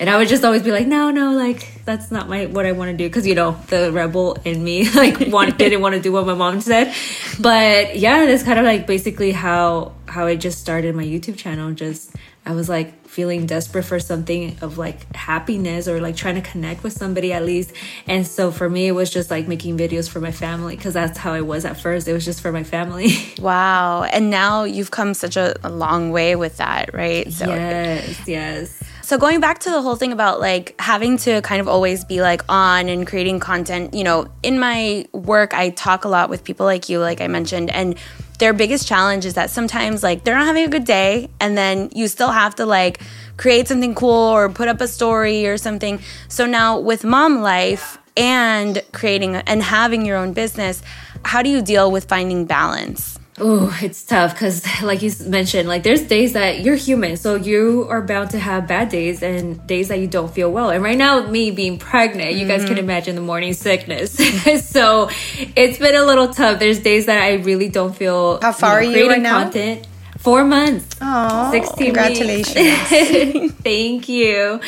And 0.00 0.10
I 0.10 0.16
would 0.16 0.28
just 0.28 0.44
always 0.44 0.62
be 0.62 0.72
like, 0.72 0.86
no, 0.86 1.10
no, 1.10 1.32
like 1.32 1.84
that's 1.84 2.10
not 2.10 2.28
my 2.28 2.46
what 2.46 2.66
I 2.66 2.72
want 2.72 2.90
to 2.90 2.96
do 2.96 3.08
because 3.08 3.26
you 3.26 3.34
know 3.34 3.52
the 3.68 3.90
rebel 3.92 4.36
in 4.44 4.62
me 4.62 4.90
like 4.94 5.18
want, 5.28 5.56
didn't 5.64 5.80
want 5.80 5.94
to 5.94 6.00
do 6.00 6.12
what 6.12 6.26
my 6.26 6.34
mom 6.34 6.60
said. 6.60 6.92
But 7.40 7.96
yeah, 7.98 8.26
that's 8.26 8.42
kind 8.42 8.58
of 8.58 8.64
like 8.64 8.86
basically 8.86 9.32
how 9.32 9.92
how 10.06 10.26
I 10.26 10.36
just 10.36 10.60
started 10.60 10.94
my 10.94 11.04
YouTube 11.04 11.36
channel. 11.36 11.72
Just 11.72 12.14
I 12.48 12.52
was 12.52 12.66
like 12.66 13.06
feeling 13.06 13.44
desperate 13.44 13.82
for 13.82 14.00
something 14.00 14.56
of 14.62 14.78
like 14.78 15.14
happiness 15.14 15.86
or 15.86 16.00
like 16.00 16.16
trying 16.16 16.36
to 16.36 16.40
connect 16.40 16.82
with 16.82 16.94
somebody 16.94 17.30
at 17.30 17.44
least. 17.44 17.74
And 18.06 18.26
so 18.26 18.50
for 18.50 18.70
me, 18.70 18.86
it 18.86 18.92
was 18.92 19.10
just 19.10 19.30
like 19.30 19.46
making 19.46 19.76
videos 19.76 20.08
for 20.08 20.18
my 20.18 20.32
family 20.32 20.74
because 20.74 20.94
that's 20.94 21.18
how 21.18 21.34
I 21.34 21.42
was 21.42 21.66
at 21.66 21.78
first. 21.78 22.08
It 22.08 22.14
was 22.14 22.24
just 22.24 22.40
for 22.40 22.50
my 22.50 22.64
family. 22.64 23.10
Wow. 23.38 24.02
And 24.02 24.30
now 24.30 24.64
you've 24.64 24.90
come 24.90 25.14
such 25.14 25.36
a, 25.36 25.54
a 25.64 25.70
long 25.70 26.10
way 26.10 26.34
with 26.34 26.56
that, 26.56 26.92
right? 26.92 27.32
So 27.32 27.46
yes, 27.46 28.26
yes. 28.26 28.82
So 29.02 29.16
going 29.16 29.40
back 29.40 29.60
to 29.60 29.70
the 29.70 29.80
whole 29.80 29.96
thing 29.96 30.12
about 30.12 30.40
like 30.40 30.74
having 30.78 31.16
to 31.18 31.40
kind 31.42 31.60
of 31.60 31.68
always 31.68 32.04
be 32.04 32.20
like 32.20 32.42
on 32.48 32.88
and 32.88 33.06
creating 33.06 33.38
content, 33.38 33.94
you 33.94 34.04
know, 34.04 34.28
in 34.42 34.58
my 34.58 35.06
work 35.12 35.54
I 35.54 35.70
talk 35.70 36.04
a 36.04 36.08
lot 36.08 36.30
with 36.30 36.44
people 36.44 36.66
like 36.66 36.88
you 36.88 36.98
like 36.98 37.20
I 37.20 37.28
mentioned 37.28 37.70
and 37.70 37.96
their 38.38 38.52
biggest 38.52 38.86
challenge 38.86 39.26
is 39.26 39.34
that 39.34 39.50
sometimes 39.50 40.02
like 40.02 40.24
they're 40.24 40.36
not 40.36 40.46
having 40.46 40.64
a 40.64 40.68
good 40.68 40.84
day 40.84 41.28
and 41.40 41.58
then 41.58 41.90
you 41.94 42.08
still 42.08 42.30
have 42.30 42.54
to 42.56 42.66
like 42.66 43.00
create 43.36 43.68
something 43.68 43.94
cool 43.94 44.10
or 44.10 44.48
put 44.48 44.68
up 44.68 44.80
a 44.80 44.88
story 44.88 45.46
or 45.46 45.56
something. 45.56 46.00
So 46.28 46.46
now 46.46 46.78
with 46.78 47.04
mom 47.04 47.40
life 47.40 47.98
and 48.16 48.82
creating 48.92 49.36
and 49.36 49.62
having 49.62 50.06
your 50.06 50.16
own 50.16 50.32
business, 50.32 50.82
how 51.24 51.42
do 51.42 51.50
you 51.50 51.62
deal 51.62 51.90
with 51.90 52.04
finding 52.04 52.46
balance? 52.46 53.17
Oh, 53.40 53.76
it's 53.82 54.02
tough 54.02 54.34
because, 54.34 54.64
like 54.82 55.02
you 55.02 55.12
mentioned, 55.26 55.68
like 55.68 55.82
there's 55.82 56.02
days 56.02 56.32
that 56.32 56.60
you're 56.60 56.76
human, 56.76 57.16
so 57.16 57.34
you 57.34 57.86
are 57.88 58.02
bound 58.02 58.30
to 58.30 58.38
have 58.38 58.66
bad 58.66 58.88
days 58.88 59.22
and 59.22 59.64
days 59.66 59.88
that 59.88 59.98
you 59.98 60.06
don't 60.06 60.32
feel 60.32 60.50
well. 60.50 60.70
And 60.70 60.82
right 60.82 60.98
now, 60.98 61.26
me 61.28 61.50
being 61.50 61.78
pregnant, 61.78 62.34
you 62.34 62.46
guys 62.46 62.64
can 62.64 62.74
mm-hmm. 62.74 62.84
imagine 62.84 63.14
the 63.14 63.20
morning 63.20 63.52
sickness. 63.52 64.12
so 64.68 65.10
it's 65.56 65.78
been 65.78 65.94
a 65.94 66.04
little 66.04 66.28
tough. 66.28 66.58
There's 66.58 66.80
days 66.80 67.06
that 67.06 67.22
I 67.22 67.34
really 67.34 67.68
don't 67.68 67.94
feel. 67.94 68.40
How 68.40 68.52
far 68.52 68.82
you 68.82 68.90
know, 68.90 68.96
are 68.96 69.02
you 69.02 69.10
right 69.10 69.22
now? 69.22 69.42
Content. 69.44 69.86
Four 70.18 70.44
months. 70.44 70.96
Oh, 71.00 71.50
16 71.52 71.76
congratulations. 71.86 73.52
Thank 73.62 74.08
you. 74.08 74.60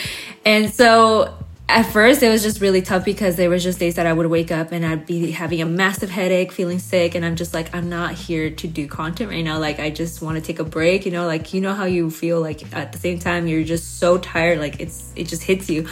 And 0.45 0.73
so 0.73 1.35
at 1.71 1.85
first 1.85 2.23
it 2.23 2.29
was 2.29 2.43
just 2.43 2.61
really 2.61 2.83
tough 2.83 3.05
because 3.05 3.37
there 3.37 3.49
was 3.49 3.63
just 3.63 3.79
days 3.79 3.95
that 3.95 4.07
I 4.07 4.13
would 4.13 4.27
wake 4.27 4.51
up 4.51 4.73
and 4.73 4.85
I'd 4.85 5.07
be 5.07 5.31
having 5.31 5.63
a 5.63 5.67
massive 5.67 6.11
headache, 6.11 6.53
feeling 6.53 6.79
sick, 6.79 7.15
and 7.15 7.25
I'm 7.25 7.37
just 7.37 7.55
like, 7.55 7.75
I'm 7.75 7.89
not 7.89 8.15
here 8.15 8.51
to 8.51 8.69
do 8.69 8.87
content 8.89 9.31
right 9.31 9.45
now. 9.45 9.59
Like 9.59 9.79
I 9.79 9.91
just 9.91 10.21
want 10.21 10.37
to 10.37 10.43
take 10.43 10.59
a 10.59 10.65
break, 10.65 11.07
you 11.07 11.13
know, 11.13 11.27
like 11.27 11.55
you 11.55 11.61
know 11.61 11.73
how 11.73 11.85
you 11.85 12.11
feel 12.11 12.41
like 12.41 12.75
at 12.75 12.93
the 12.93 12.99
same 12.99 13.19
time 13.19 13.47
you're 13.47 13.65
just 13.65 13.99
so 13.99 14.19
tired, 14.19 14.59
like 14.59 14.81
it's 14.81 15.13
it 15.17 15.29
just 15.29 15.43
hits 15.43 15.71
you. 15.71 15.89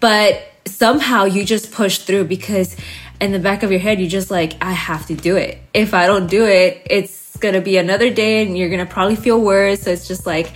But 0.00 0.42
somehow 0.66 1.24
you 1.24 1.44
just 1.44 1.72
push 1.72 1.98
through 1.98 2.24
because 2.24 2.76
in 3.20 3.32
the 3.32 3.38
back 3.38 3.62
of 3.62 3.70
your 3.70 3.80
head 3.80 4.00
you're 4.00 4.08
just 4.08 4.30
like, 4.30 4.54
I 4.60 4.72
have 4.72 5.06
to 5.06 5.14
do 5.14 5.36
it. 5.36 5.58
If 5.72 5.94
I 5.94 6.06
don't 6.06 6.28
do 6.28 6.46
it, 6.46 6.86
it's 6.90 7.36
gonna 7.36 7.60
be 7.60 7.76
another 7.76 8.10
day 8.10 8.44
and 8.44 8.58
you're 8.58 8.70
gonna 8.70 8.86
probably 8.86 9.16
feel 9.16 9.40
worse. 9.40 9.82
So 9.82 9.90
it's 9.90 10.08
just 10.08 10.26
like 10.26 10.52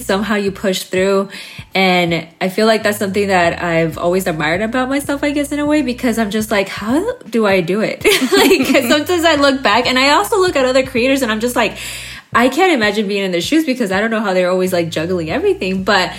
somehow 0.00 0.36
you 0.36 0.52
push 0.52 0.84
through. 0.84 1.28
And 1.74 2.28
I 2.40 2.48
feel 2.48 2.66
like 2.66 2.82
that's 2.82 2.98
something 2.98 3.28
that 3.28 3.62
I've 3.62 3.98
always 3.98 4.26
admired 4.26 4.62
about 4.62 4.88
myself, 4.88 5.22
I 5.22 5.30
guess, 5.30 5.52
in 5.52 5.58
a 5.58 5.66
way, 5.66 5.82
because 5.82 6.18
I'm 6.18 6.30
just 6.30 6.50
like, 6.50 6.68
how 6.68 7.14
do 7.22 7.46
I 7.46 7.60
do 7.60 7.80
it? 7.80 8.04
like, 8.32 8.84
sometimes 8.88 9.24
I 9.24 9.36
look 9.36 9.62
back 9.62 9.86
and 9.86 9.98
I 9.98 10.10
also 10.10 10.38
look 10.38 10.56
at 10.56 10.64
other 10.64 10.84
creators 10.84 11.22
and 11.22 11.30
I'm 11.30 11.40
just 11.40 11.56
like, 11.56 11.78
I 12.32 12.48
can't 12.48 12.72
imagine 12.72 13.08
being 13.08 13.24
in 13.24 13.32
their 13.32 13.40
shoes 13.40 13.66
because 13.66 13.90
I 13.90 14.00
don't 14.00 14.10
know 14.10 14.20
how 14.20 14.34
they're 14.34 14.50
always 14.50 14.72
like 14.72 14.88
juggling 14.88 15.30
everything. 15.30 15.82
But 15.82 16.12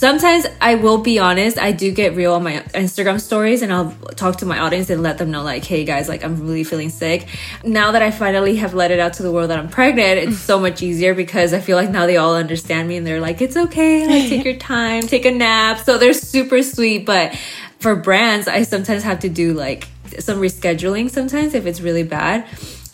sometimes 0.00 0.46
I 0.62 0.76
will 0.76 0.96
be 0.96 1.18
honest, 1.18 1.58
I 1.58 1.72
do 1.72 1.92
get 1.92 2.16
real 2.16 2.32
on 2.32 2.42
my 2.42 2.60
Instagram 2.72 3.20
stories 3.20 3.60
and 3.60 3.70
I'll 3.70 3.90
talk 4.16 4.38
to 4.38 4.46
my 4.46 4.58
audience 4.58 4.88
and 4.88 5.02
let 5.02 5.18
them 5.18 5.30
know, 5.30 5.42
like, 5.42 5.62
hey 5.62 5.84
guys, 5.84 6.08
like, 6.08 6.24
I'm 6.24 6.40
really 6.40 6.64
feeling 6.64 6.88
sick. 6.88 7.28
Now 7.62 7.92
that 7.92 8.00
I 8.00 8.10
finally 8.10 8.56
have 8.56 8.72
let 8.72 8.92
it 8.92 8.98
out 8.98 9.12
to 9.14 9.22
the 9.22 9.30
world 9.30 9.50
that 9.50 9.58
I'm 9.58 9.68
pregnant, 9.68 10.18
it's 10.18 10.38
so 10.38 10.58
mm. 10.58 10.62
much 10.62 10.82
easier 10.82 11.14
because 11.14 11.52
I 11.52 11.60
feel 11.60 11.76
like 11.76 11.90
now 11.90 12.06
they 12.06 12.16
all 12.16 12.34
understand 12.34 12.88
me 12.88 12.96
and 12.96 13.06
they're 13.06 13.20
like, 13.20 13.42
it's 13.42 13.58
okay, 13.58 14.06
like, 14.06 14.30
take 14.30 14.42
your 14.42 14.56
time, 14.74 15.02
take 15.02 15.26
a 15.26 15.30
nap. 15.30 15.80
So 15.80 15.98
they're 15.98 16.14
super 16.14 16.62
sweet. 16.62 17.04
But 17.04 17.38
for 17.78 17.94
brands, 17.94 18.48
I 18.48 18.62
sometimes 18.62 19.02
have 19.02 19.20
to 19.20 19.28
do 19.28 19.52
like 19.52 19.86
some 20.18 20.40
rescheduling 20.40 21.10
sometimes 21.10 21.52
if 21.52 21.66
it's 21.66 21.82
really 21.82 22.04
bad. 22.04 22.48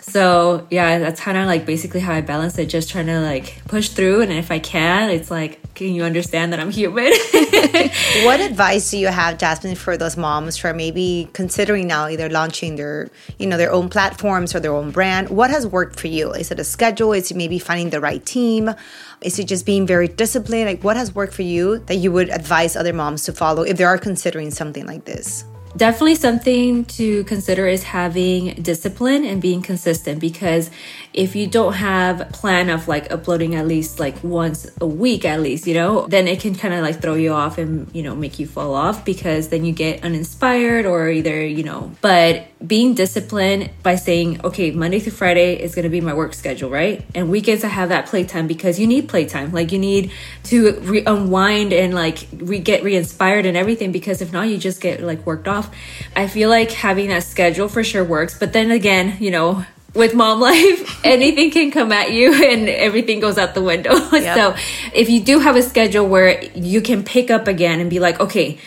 So 0.09 0.67
yeah, 0.71 1.01
that's 1.01 1.21
kind 1.21 1.37
of 1.37 1.47
like 1.47 1.67
basically 1.67 1.99
how 1.99 2.13
I 2.13 2.21
balance 2.21 2.57
it. 2.59 2.67
Just 2.67 2.91
trying 2.91 3.07
to 3.07 3.21
like 3.21 3.61
push 3.67 3.89
through, 3.89 4.23
and 4.23 4.31
if 4.31 4.53
I 4.53 4.61
can, 4.61 5.11
it's 5.11 5.33
like, 5.33 5.75
can 5.75 5.93
you 5.95 6.05
understand 6.05 6.53
that 6.53 6.61
I'm 6.61 6.71
human? 6.71 7.07
what 8.25 8.41
advice 8.41 8.89
do 8.93 8.99
you 8.99 9.09
have, 9.09 9.37
Jasmine, 9.37 9.75
for 9.75 9.97
those 9.97 10.17
moms 10.17 10.59
who 10.59 10.69
are 10.69 10.75
maybe 10.75 11.29
considering 11.33 11.89
now 11.89 12.07
either 12.07 12.31
launching 12.31 12.77
their, 12.77 13.11
you 13.39 13.49
know, 13.49 13.57
their 13.57 13.73
own 13.73 13.89
platforms 13.89 14.55
or 14.55 14.61
their 14.61 14.73
own 14.73 14.93
brand? 14.93 15.29
What 15.29 15.51
has 15.51 15.67
worked 15.67 15.99
for 15.99 16.07
you? 16.07 16.31
Is 16.33 16.53
it 16.53 16.61
a 16.61 16.65
schedule? 16.65 17.13
Is 17.13 17.33
it 17.33 17.37
maybe 17.37 17.59
finding 17.59 17.91
the 17.91 18.01
right 18.01 18.25
team? 18.25 18.71
Is 19.23 19.41
it 19.41 19.49
just 19.49 19.67
being 19.67 19.89
very 19.89 20.07
disciplined? 20.07 20.67
Like, 20.67 20.85
what 20.85 20.97
has 20.97 21.17
worked 21.17 21.35
for 21.35 21.43
you 21.43 21.79
that 21.87 21.97
you 21.97 22.13
would 22.13 22.31
advise 22.31 22.77
other 22.77 22.93
moms 22.93 23.25
to 23.25 23.33
follow 23.33 23.65
if 23.65 23.77
they 23.77 23.85
are 23.85 23.99
considering 23.99 24.53
something 24.53 24.87
like 24.87 25.05
this? 25.05 25.45
Definitely 25.77 26.15
something 26.15 26.85
to 26.85 27.25
consider 27.25 27.67
is 27.67 27.83
having 27.83 28.55
discipline 28.63 29.25
and 29.25 29.43
being 29.43 29.63
consistent 29.63 30.21
because 30.21 30.71
if 31.13 31.35
you 31.35 31.47
don't 31.47 31.75
have 31.75 32.31
plan 32.33 32.71
of 32.71 32.89
like 32.89 33.11
uploading 33.11 33.55
at 33.55 33.67
least 33.67 33.99
like 33.99 34.23
once 34.23 34.67
a 34.81 34.87
week 34.87 35.25
at 35.25 35.41
least 35.41 35.67
you 35.67 35.75
know 35.75 36.07
then 36.07 36.29
it 36.29 36.41
can 36.41 36.55
kind 36.55 36.75
of 36.75 36.83
like 36.83 37.01
throw 37.01 37.15
you 37.15 37.33
off 37.33 37.59
and 37.59 37.89
you 37.95 38.03
know 38.03 38.15
make 38.15 38.39
you 38.39 38.47
fall 38.47 38.75
off 38.75 39.05
because 39.05 39.49
then 39.49 39.65
you 39.65 39.73
get 39.73 40.03
uninspired 40.05 40.87
or 40.87 41.09
either 41.09 41.45
you 41.45 41.63
know. 41.63 41.91
But 42.01 42.47
being 42.67 42.95
disciplined 42.95 43.71
by 43.83 43.97
saying 43.97 44.41
okay 44.43 44.71
monday 44.71 44.99
through 44.99 45.13
friday 45.13 45.61
is 45.63 45.75
going 45.75 45.83
to 45.83 45.91
be 45.91 46.01
my 46.01 46.15
work 46.15 46.33
schedule 46.33 46.71
right? 46.71 47.05
And 47.15 47.31
weekends 47.31 47.65
i 47.65 47.69
have 47.69 47.91
that 47.91 48.07
playtime 48.07 48.47
because 48.47 48.79
you 48.81 48.87
need 48.87 49.09
playtime. 49.09 49.53
Like 49.53 49.73
you 49.73 49.79
need 49.79 50.13
to 50.45 50.81
re- 50.81 51.05
unwind 51.05 51.73
and 51.73 51.95
like 51.95 52.27
re- 52.37 52.59
get 52.59 52.83
re-inspired 52.83 53.47
and 53.47 53.57
everything 53.57 53.93
because 53.93 54.23
if 54.23 54.33
not 54.33 54.49
you 54.49 54.59
just 54.59 54.81
get 54.81 55.01
like 55.03 55.25
worked 55.27 55.49
off 55.49 55.66
i 56.15 56.27
feel 56.27 56.49
like 56.49 56.71
having 56.71 57.09
that 57.09 57.23
schedule 57.23 57.69
for 57.69 57.83
sure 57.85 58.05
works 58.05 58.39
but 58.39 58.53
then 58.53 58.71
again 58.71 59.17
you 59.21 59.31
know 59.31 59.65
with 59.97 60.15
mom 60.15 60.41
life, 60.51 61.01
anything 61.05 61.51
can 61.51 61.71
come 61.71 61.91
at 61.91 62.13
you 62.13 62.33
and 62.51 62.69
everything 62.69 63.21
goes 63.21 63.39
out 63.39 63.55
the 63.55 63.63
window. 63.63 63.95
Yep. 64.17 64.37
so 64.37 64.57
if 64.95 65.09
you 65.11 65.21
do 65.21 65.39
have 65.39 65.57
a 65.57 65.63
schedule 65.63 66.09
where 66.09 66.43
you 66.55 66.81
can 66.81 67.05
pick 67.05 67.31
up 67.31 67.49
again 67.49 67.81
and 67.81 67.91
be 67.91 68.01
like, 68.01 68.19
okay, 68.19 68.59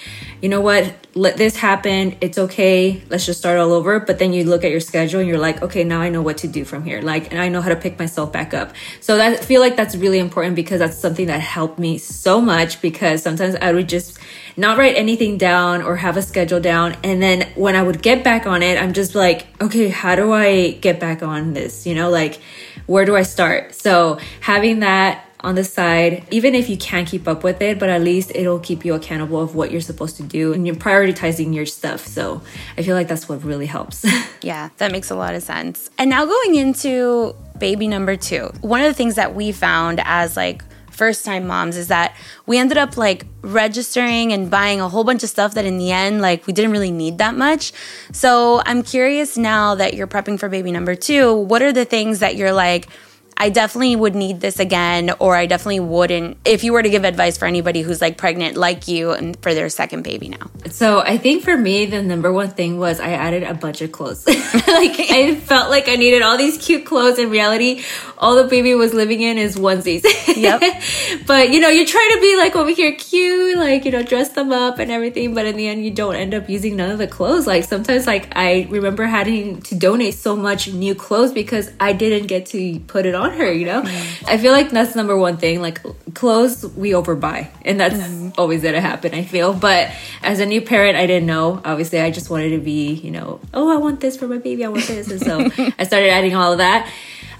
you 0.42 0.48
know 0.48 0.62
what, 0.62 0.94
let 1.20 1.36
this 1.36 1.58
happen. 1.58 2.16
It's 2.22 2.38
okay. 2.38 3.04
Let's 3.10 3.26
just 3.26 3.40
start 3.40 3.60
all 3.60 3.74
over. 3.74 4.00
But 4.00 4.20
then 4.20 4.32
you 4.32 4.46
look 4.46 4.64
at 4.64 4.72
your 4.72 4.80
schedule 4.80 5.20
and 5.20 5.28
you're 5.28 5.38
like, 5.38 5.62
okay, 5.62 5.84
now 5.84 6.00
I 6.00 6.08
know 6.08 6.22
what 6.22 6.38
to 6.40 6.48
do 6.48 6.64
from 6.64 6.86
here. 6.86 7.02
Like, 7.02 7.30
and 7.34 7.42
I 7.42 7.50
know 7.50 7.62
how 7.62 7.68
to 7.68 7.76
pick 7.76 8.00
myself 8.00 8.32
back 8.32 8.54
up. 8.54 8.72
So 9.02 9.18
that 9.18 9.34
I 9.34 9.36
feel 9.36 9.60
like 9.60 9.76
that's 9.76 9.98
really 9.98 10.20
important 10.20 10.56
because 10.56 10.80
that's 10.80 10.98
something 10.98 11.28
that 11.28 11.42
helped 11.42 11.78
me 11.78 11.98
so 11.98 12.40
much 12.40 12.82
because 12.82 13.22
sometimes 13.22 13.56
I 13.56 13.74
would 13.74 13.90
just 13.90 14.18
not 14.56 14.78
write 14.78 14.96
anything 14.96 15.38
down 15.38 15.82
or 15.82 15.98
have 15.98 16.16
a 16.16 16.22
schedule 16.22 16.62
down. 16.62 16.96
And 17.04 17.22
then 17.22 17.50
when 17.56 17.76
I 17.76 17.84
would 17.84 18.02
get 18.02 18.24
back 18.24 18.46
on 18.48 18.64
it, 18.64 18.82
I'm 18.82 18.94
just 18.94 19.14
like, 19.14 19.46
okay, 19.62 19.90
how 19.90 20.16
do 20.16 20.32
I 20.32 20.72
get 20.72 21.02
back 21.02 21.22
on 21.22 21.52
this? 21.52 21.86
You 21.86 21.96
know, 21.96 22.10
like, 22.10 22.40
where 22.86 23.04
do 23.04 23.18
I 23.18 23.24
start? 23.24 23.76
So 23.76 24.20
having 24.40 24.80
that 24.80 25.26
on 25.42 25.56
the 25.56 25.64
side, 25.64 26.26
even 26.32 26.54
if 26.54 26.70
you 26.70 26.78
can't 26.78 27.08
keep 27.08 27.28
up 27.28 27.44
with 27.44 27.62
it, 27.62 27.80
but 27.80 27.90
at 27.90 28.02
least 28.02 28.32
it'll 28.36 28.60
keep 28.60 28.84
you 28.84 28.94
accountable 28.94 29.42
of 29.42 29.56
what 29.56 29.72
you're 29.72 29.80
supposed 29.80 30.18
to 30.18 30.24
do 30.24 30.52
and 30.52 30.68
you're 30.68 30.76
prioritizing 30.76 31.56
your 31.56 31.66
stuff. 31.66 32.06
So 32.06 32.42
I 32.78 32.84
feel 32.84 32.96
like 32.96 33.08
that's 33.08 33.30
what 33.30 33.44
really 33.44 33.66
helps. 33.66 34.06
yeah, 34.42 34.70
that 34.78 34.92
makes 34.92 35.10
a 35.10 35.16
lot 35.16 35.36
of 35.36 35.44
sense. 35.44 35.90
And 35.98 36.10
now 36.10 36.26
going 36.26 36.56
into 36.56 37.36
baby 37.58 37.88
number 37.88 38.18
two, 38.18 38.52
one 38.62 38.82
of 38.82 38.88
the 38.88 38.94
things 38.94 39.16
that 39.16 39.34
we 39.34 39.54
found 39.54 40.02
as 40.04 40.36
like 40.36 40.62
first 40.92 41.24
time 41.24 41.48
moms 41.48 41.78
is 41.78 41.88
that 41.88 42.14
we 42.46 42.58
ended 42.58 42.78
up 42.78 42.98
like 42.98 43.26
registering 43.42 44.34
and 44.34 44.52
buying 44.52 44.82
a 44.82 44.90
whole 44.90 45.06
bunch 45.06 45.24
of 45.24 45.30
stuff 45.30 45.54
that 45.54 45.64
in 45.64 45.78
the 45.78 45.94
end 45.94 46.20
like 46.20 46.46
we 46.46 46.52
didn't 46.52 46.72
really 46.72 46.92
need 46.92 47.20
that 47.20 47.36
much. 47.36 47.72
So 48.12 48.62
I'm 48.66 48.84
curious 48.84 49.38
now 49.38 49.76
that 49.76 49.94
you're 49.94 50.08
prepping 50.08 50.38
for 50.38 50.50
baby 50.50 50.74
number 50.74 50.96
2, 50.96 51.34
what 51.34 51.62
are 51.62 51.72
the 51.72 51.86
things 51.86 52.20
that 52.20 52.36
you're 52.36 52.52
like 52.52 52.90
I 53.40 53.50
definitely 53.50 53.96
would 53.96 54.16
need 54.16 54.42
this 54.42 54.60
again, 54.60 55.12
or 55.20 55.36
I 55.36 55.46
definitely 55.46 55.80
wouldn't 55.80 56.38
if 56.44 56.66
you 56.66 56.74
were 56.74 56.84
to 56.84 56.90
give 56.90 57.06
advice 57.06 57.38
for 57.38 57.46
anybody 57.46 57.82
who's 57.82 58.02
like 58.02 58.18
pregnant 58.18 58.58
like 58.58 58.90
you 58.90 59.12
and 59.12 59.42
for 59.42 59.54
their 59.54 59.70
second 59.70 60.04
baby 60.04 60.28
now. 60.28 60.52
So 60.70 61.00
I 61.00 61.18
think 61.18 61.44
for 61.44 61.58
me, 61.58 61.86
the 61.86 62.02
number 62.02 62.34
one 62.34 62.50
thing 62.50 62.80
was 62.80 63.00
I 63.00 63.12
added 63.12 63.44
a 63.44 63.54
bunch 63.54 63.82
of 63.82 63.94
clothes. 63.94 64.28
like 64.28 64.36
I 64.68 65.36
felt 65.36 65.70
like 65.70 65.88
I 65.88 65.96
needed 65.96 66.22
all 66.22 66.38
these 66.38 66.58
cute 66.58 66.86
clothes. 66.86 67.18
In 67.18 67.30
reality, 67.30 67.82
all 68.18 68.36
the 68.36 68.44
baby 68.44 68.76
was 68.76 68.94
living 68.94 69.22
in 69.22 69.38
is 69.38 69.56
onesies. 69.56 70.06
Yep. 70.40 70.62
but 71.28 71.50
you 71.50 71.60
know, 71.60 71.68
you 71.68 71.86
try 71.86 72.12
to 72.16 72.22
be 72.22 72.38
like 72.38 72.56
over 72.56 72.70
here 72.70 72.94
cute, 72.94 73.58
like, 73.58 73.84
you 73.84 73.92
know, 73.92 74.04
dress 74.04 74.30
them 74.30 74.54
up 74.54 74.80
and 74.80 74.90
everything. 74.90 75.34
But 75.34 75.48
in 75.48 75.58
the 75.58 75.68
end, 75.68 75.84
you 75.84 75.92
don't 75.92 76.16
end 76.16 76.34
up 76.34 76.50
using 76.50 76.76
none 76.78 76.92
of 76.92 76.98
the 76.98 77.08
clothes. 77.08 77.46
Like 77.46 77.66
sometimes 77.66 78.08
like 78.08 78.32
I 78.36 78.68
remember 78.70 79.06
having 79.06 79.62
to 79.64 79.76
donate 79.76 80.14
so 80.14 80.36
much 80.36 80.72
new 80.72 80.96
clothes 80.96 81.34
because 81.34 81.72
I 81.80 81.94
didn't 81.94 82.28
get 82.28 82.46
to 82.48 82.80
put 82.82 83.06
it 83.06 83.16
on 83.16 83.29
on 83.32 83.38
her, 83.38 83.52
you 83.52 83.66
know? 83.66 83.82
Mm-hmm. 83.82 84.26
I 84.28 84.38
feel 84.38 84.52
like 84.52 84.70
that's 84.70 84.96
number 84.96 85.18
one 85.18 85.38
thing. 85.38 85.62
Like 85.62 85.82
clothes, 86.14 86.66
we 86.76 86.92
overbuy. 86.92 87.50
And 87.64 87.80
that's 87.80 87.96
mm-hmm. 87.96 88.30
always 88.38 88.64
gonna 88.64 88.82
happen, 88.82 89.14
I 89.14 89.24
feel. 89.24 89.54
But 89.54 89.92
as 90.24 90.40
a 90.40 90.46
new 90.46 90.62
parent, 90.62 90.98
I 90.98 91.08
didn't 91.08 91.28
know. 91.28 91.62
Obviously, 91.64 92.00
I 92.00 92.12
just 92.12 92.30
wanted 92.30 92.52
to 92.52 92.60
be, 92.60 92.94
you 92.94 93.12
know, 93.12 93.40
oh, 93.54 93.72
I 93.72 93.78
want 93.78 94.00
this 94.00 94.18
for 94.18 94.28
my 94.28 94.38
baby, 94.38 94.66
I 94.66 94.70
want 94.70 94.86
this. 94.86 95.10
And 95.10 95.22
so 95.22 95.40
I 95.80 95.84
started 95.84 96.10
adding 96.10 96.36
all 96.36 96.52
of 96.52 96.58
that. 96.60 96.92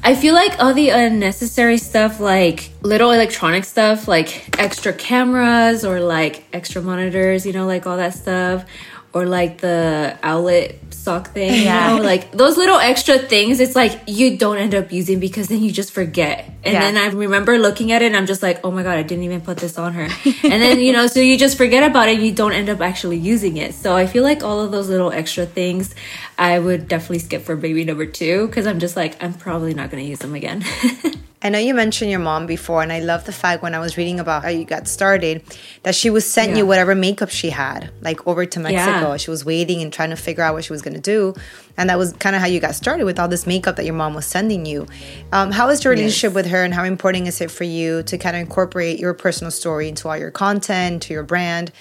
I 0.02 0.16
feel 0.16 0.34
like 0.34 0.58
all 0.60 0.74
the 0.74 0.90
unnecessary 0.90 1.78
stuff, 1.78 2.22
like 2.22 2.72
little 2.82 3.12
electronic 3.12 3.66
stuff, 3.66 4.08
like 4.08 4.58
extra 4.58 4.94
cameras 4.94 5.84
or 5.84 6.00
like 6.00 6.46
extra 6.54 6.82
monitors, 6.82 7.46
you 7.46 7.52
know, 7.52 7.66
like 7.66 7.86
all 7.86 7.98
that 7.98 8.14
stuff, 8.14 8.66
or 9.14 9.26
like 9.26 9.60
the 9.60 10.18
outlet 10.22 10.76
sock 10.92 11.30
thing. 11.32 11.64
Yeah. 11.64 11.92
You 11.94 11.98
know? 11.98 12.04
Like 12.04 12.32
those 12.32 12.58
little 12.58 12.78
extra 12.78 13.18
things, 13.18 13.60
it's 13.60 13.76
like 13.76 14.02
you 14.08 14.38
don't 14.38 14.58
end 14.58 14.76
up 14.76 14.92
using 14.92 15.20
because 15.20 15.48
then 15.48 15.62
you 15.64 15.72
just 15.72 15.92
forget. 15.92 16.46
And 16.64 16.74
Yeah. 16.74 16.80
then 16.82 16.98
I 16.98 17.08
remember 17.08 17.58
looking 17.58 17.92
at 17.92 18.02
it 18.02 18.08
and 18.08 18.16
I'm 18.16 18.26
just 18.28 18.44
like, 18.44 18.60
oh 18.64 18.72
my 18.72 18.84
God, 18.84 18.98
I 18.98 19.04
didn't 19.04 19.24
even 19.24 19.42
put 19.42 19.58
this 19.58 19.78
on 19.78 19.94
her. 19.94 20.04
and 20.44 20.62
then, 20.62 20.80
you 20.80 20.92
know, 20.94 21.08
so 21.08 21.20
you 21.22 21.38
just 21.38 21.58
forget 21.58 21.84
about 21.90 22.10
it 22.10 22.18
and 22.18 22.26
you 22.26 22.34
don't 22.34 22.54
end 22.54 22.70
up 22.70 22.82
actually 22.82 23.18
using 23.18 23.58
it. 23.58 23.74
So 23.74 23.96
I 23.96 24.06
feel 24.08 24.24
like 24.24 24.44
all 24.44 24.60
of 24.62 24.72
those 24.72 24.90
little 24.90 25.12
extra 25.12 25.46
things 25.46 25.96
I 26.38 26.60
would 26.60 26.88
definitely 26.88 27.20
skip 27.20 27.44
for 27.44 27.56
baby 27.56 27.86
number 27.86 28.06
two 28.06 28.48
because 28.48 28.68
I'm 28.68 28.80
just 28.80 28.96
like, 28.96 29.22
I'm 29.24 29.34
probably 29.34 29.74
not 29.74 29.90
going 29.90 30.04
to 30.04 30.10
use 30.10 30.20
them 30.20 30.36
again. 30.36 30.64
I 31.42 31.48
know 31.48 31.58
you 31.58 31.74
mentioned 31.74 32.12
your 32.12 32.20
mom 32.20 32.48
before, 32.48 32.84
and 32.84 32.92
I 32.92 33.00
love 33.00 33.24
the 33.26 33.32
fact 33.32 33.64
when 33.64 33.74
I 33.74 33.80
was 33.80 33.96
reading 33.96 34.20
about 34.20 34.44
how 34.44 34.50
you 34.50 34.66
got 34.66 34.90
started 34.90 35.42
that 35.84 35.96
she 35.96 36.10
was 36.10 36.30
sent 36.30 36.52
Yeah. 36.52 36.58
you 36.58 36.66
whatever 36.66 36.96
makeup 36.96 37.30
she 37.30 37.50
had, 37.50 37.92
like 38.02 38.28
over 38.28 38.46
to 38.46 38.60
Mexico. 38.60 39.12
Yeah. 39.12 39.18
She 39.18 39.32
was 39.32 39.46
waiting 39.46 39.82
and 39.82 39.92
trying 39.94 40.10
to 40.10 40.18
figure 40.18 40.44
out 40.44 40.54
what 40.54 40.66
she 40.66 40.74
was 40.74 40.82
going 40.82 40.96
to 40.96 41.00
do. 41.00 41.34
And 41.78 41.90
that 41.90 41.98
was 41.98 42.12
kind 42.12 42.36
of 42.36 42.42
how 42.42 42.48
you 42.48 42.60
got 42.60 42.76
started 42.76 43.06
with 43.06 43.18
all 43.20 43.30
this 43.30 43.48
makeup 43.48 43.78
that 43.78 43.86
your 43.86 43.94
mom 43.94 44.16
was 44.16 44.26
sending 44.26 44.66
you. 44.66 44.86
Um, 45.32 45.52
how 45.52 45.70
is 45.70 45.82
your 45.82 45.92
relationship 45.92 46.34
with 46.34 46.48
her, 46.48 46.62
and 46.66 46.74
how 46.74 46.84
important 46.84 47.26
is 47.30 47.40
it 47.40 47.50
for 47.52 47.64
you 47.64 48.04
to 48.04 48.18
kind 48.18 48.36
of 48.36 48.42
incorporate 48.42 49.00
your 49.00 49.14
personal 49.14 49.50
story 49.52 49.88
into 49.88 50.10
all 50.10 50.18
your 50.18 50.32
content, 50.32 51.04
to 51.04 51.14
your 51.14 51.24
brand, 51.24 51.72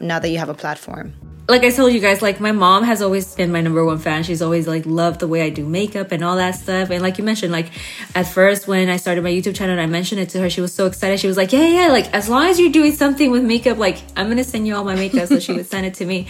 now 0.00 0.18
that 0.20 0.30
you 0.30 0.38
have 0.38 0.48
a 0.48 0.54
platform? 0.54 1.12
Like 1.48 1.64
I 1.64 1.70
told 1.70 1.92
you 1.92 1.98
guys, 1.98 2.22
like 2.22 2.40
my 2.40 2.52
mom 2.52 2.84
has 2.84 3.02
always 3.02 3.34
been 3.34 3.50
my 3.50 3.60
number 3.60 3.84
one 3.84 3.98
fan. 3.98 4.22
She's 4.22 4.40
always 4.40 4.68
like 4.68 4.86
loved 4.86 5.20
the 5.20 5.26
way 5.26 5.42
I 5.42 5.50
do 5.50 5.66
makeup 5.66 6.12
and 6.12 6.22
all 6.22 6.36
that 6.36 6.52
stuff. 6.52 6.90
And 6.90 7.02
like 7.02 7.18
you 7.18 7.24
mentioned, 7.24 7.50
like 7.50 7.70
at 8.14 8.28
first 8.28 8.68
when 8.68 8.88
I 8.88 8.96
started 8.96 9.24
my 9.24 9.30
YouTube 9.30 9.56
channel 9.56 9.72
and 9.72 9.80
I 9.80 9.86
mentioned 9.86 10.20
it 10.20 10.28
to 10.30 10.40
her, 10.40 10.48
she 10.48 10.60
was 10.60 10.72
so 10.72 10.86
excited. 10.86 11.18
She 11.18 11.26
was 11.26 11.36
like, 11.36 11.52
Yeah, 11.52 11.66
yeah, 11.66 11.88
like 11.88 12.12
as 12.14 12.28
long 12.28 12.46
as 12.46 12.60
you're 12.60 12.70
doing 12.70 12.92
something 12.92 13.30
with 13.32 13.42
makeup, 13.42 13.76
like 13.76 13.98
I'm 14.16 14.28
gonna 14.28 14.44
send 14.44 14.68
you 14.68 14.76
all 14.76 14.84
my 14.84 14.94
makeup. 14.94 15.28
So 15.28 15.40
she 15.40 15.52
would 15.52 15.66
send 15.66 15.84
it 15.84 15.94
to 15.94 16.06
me. 16.06 16.28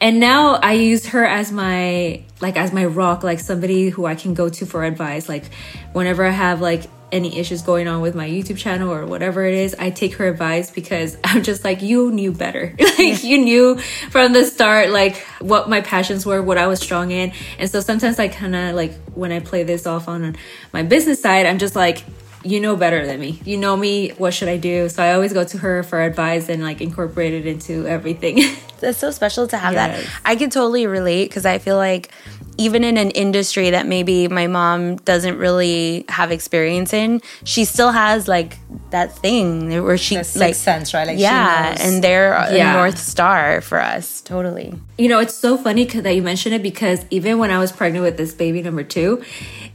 And 0.00 0.20
now 0.20 0.54
I 0.54 0.74
use 0.74 1.06
her 1.06 1.24
as 1.24 1.50
my 1.50 2.22
like 2.40 2.56
as 2.56 2.72
my 2.72 2.84
rock, 2.84 3.24
like 3.24 3.40
somebody 3.40 3.88
who 3.88 4.06
I 4.06 4.14
can 4.14 4.32
go 4.32 4.48
to 4.48 4.64
for 4.64 4.84
advice. 4.84 5.28
Like 5.28 5.44
whenever 5.92 6.24
I 6.24 6.30
have 6.30 6.60
like 6.60 6.84
any 7.12 7.38
issues 7.38 7.62
going 7.62 7.86
on 7.86 8.00
with 8.00 8.14
my 8.14 8.28
YouTube 8.28 8.56
channel 8.56 8.90
or 8.92 9.06
whatever 9.06 9.44
it 9.44 9.54
is, 9.54 9.76
I 9.78 9.90
take 9.90 10.14
her 10.14 10.26
advice 10.26 10.70
because 10.70 11.16
I'm 11.24 11.42
just 11.42 11.62
like, 11.62 11.82
you 11.82 12.10
knew 12.10 12.32
better. 12.32 12.74
like, 12.98 13.22
you 13.22 13.38
knew 13.38 13.78
from 14.10 14.32
the 14.32 14.44
start, 14.44 14.90
like, 14.90 15.18
what 15.38 15.68
my 15.68 15.82
passions 15.82 16.26
were, 16.26 16.42
what 16.42 16.58
I 16.58 16.66
was 16.66 16.80
strong 16.80 17.10
in. 17.10 17.32
And 17.58 17.70
so 17.70 17.80
sometimes 17.80 18.18
I 18.18 18.28
kind 18.28 18.56
of 18.56 18.74
like, 18.74 18.94
when 19.14 19.30
I 19.30 19.40
play 19.40 19.62
this 19.62 19.86
off 19.86 20.08
on 20.08 20.36
my 20.72 20.82
business 20.82 21.20
side, 21.20 21.46
I'm 21.46 21.58
just 21.58 21.76
like, 21.76 22.02
you 22.44 22.60
know 22.60 22.76
better 22.76 23.06
than 23.06 23.20
me. 23.20 23.40
You 23.44 23.56
know 23.56 23.76
me. 23.76 24.10
What 24.18 24.34
should 24.34 24.48
I 24.48 24.56
do? 24.56 24.88
So 24.88 25.02
I 25.02 25.14
always 25.14 25.32
go 25.32 25.44
to 25.44 25.58
her 25.58 25.82
for 25.82 26.00
advice 26.02 26.48
and 26.48 26.62
like 26.62 26.80
incorporate 26.80 27.32
it 27.34 27.46
into 27.46 27.86
everything. 27.86 28.40
That's 28.80 28.98
so 28.98 29.10
special 29.12 29.46
to 29.48 29.56
have 29.56 29.74
that. 29.74 30.04
I 30.24 30.34
can 30.36 30.50
totally 30.50 30.86
relate 30.86 31.28
because 31.28 31.46
I 31.46 31.58
feel 31.58 31.76
like 31.76 32.10
even 32.58 32.84
in 32.84 32.98
an 32.98 33.10
industry 33.12 33.70
that 33.70 33.86
maybe 33.86 34.28
my 34.28 34.46
mom 34.46 34.96
doesn't 34.96 35.38
really 35.38 36.04
have 36.08 36.30
experience 36.32 36.92
in, 36.92 37.22
she 37.44 37.64
still 37.64 37.92
has 37.92 38.26
like 38.28 38.58
that 38.90 39.16
thing 39.16 39.68
where 39.84 39.96
she 39.96 40.16
The 40.16 40.24
sixth 40.24 40.40
like 40.40 40.54
sense, 40.56 40.92
right? 40.94 41.06
Like, 41.06 41.16
she 41.16 41.22
yeah, 41.22 41.70
knows. 41.76 41.80
and 41.94 42.04
they're 42.04 42.32
Yeah. 42.52 42.74
a 42.74 42.76
north 42.76 42.98
star 42.98 43.60
for 43.62 43.80
us. 43.80 44.20
Totally. 44.20 44.74
You 44.98 45.08
know, 45.08 45.20
it's 45.20 45.34
so 45.34 45.56
funny 45.56 45.84
that 45.84 46.14
you 46.14 46.20
mentioned 46.22 46.54
it 46.54 46.62
because 46.62 47.06
even 47.10 47.38
when 47.38 47.50
I 47.52 47.58
was 47.58 47.70
pregnant 47.72 48.04
with 48.04 48.16
this 48.16 48.34
baby 48.34 48.60
number 48.62 48.82
two, 48.82 49.22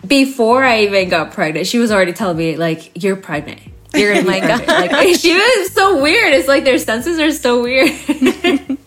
before 0.06 0.64
I 0.64 0.82
even 0.82 1.10
got 1.10 1.32
pregnant, 1.32 1.66
she 1.66 1.80
was 1.80 1.92
already 1.92 2.14
telling 2.14 2.38
me 2.38 2.57
like, 2.58 3.04
"You're 3.04 3.16
pregnant. 3.16 3.60
You're 3.94 4.14
gonna 4.14 4.24
be 4.24 4.30
my 4.30 4.40
pregnant." 4.40 4.92
Like 4.92 5.16
she 5.16 5.34
was 5.34 5.72
so 5.74 6.02
weird. 6.02 6.34
It's 6.34 6.48
like 6.48 6.64
their 6.64 6.78
senses 6.78 7.20
are 7.20 7.32
so 7.32 7.62
weird. 7.62 7.90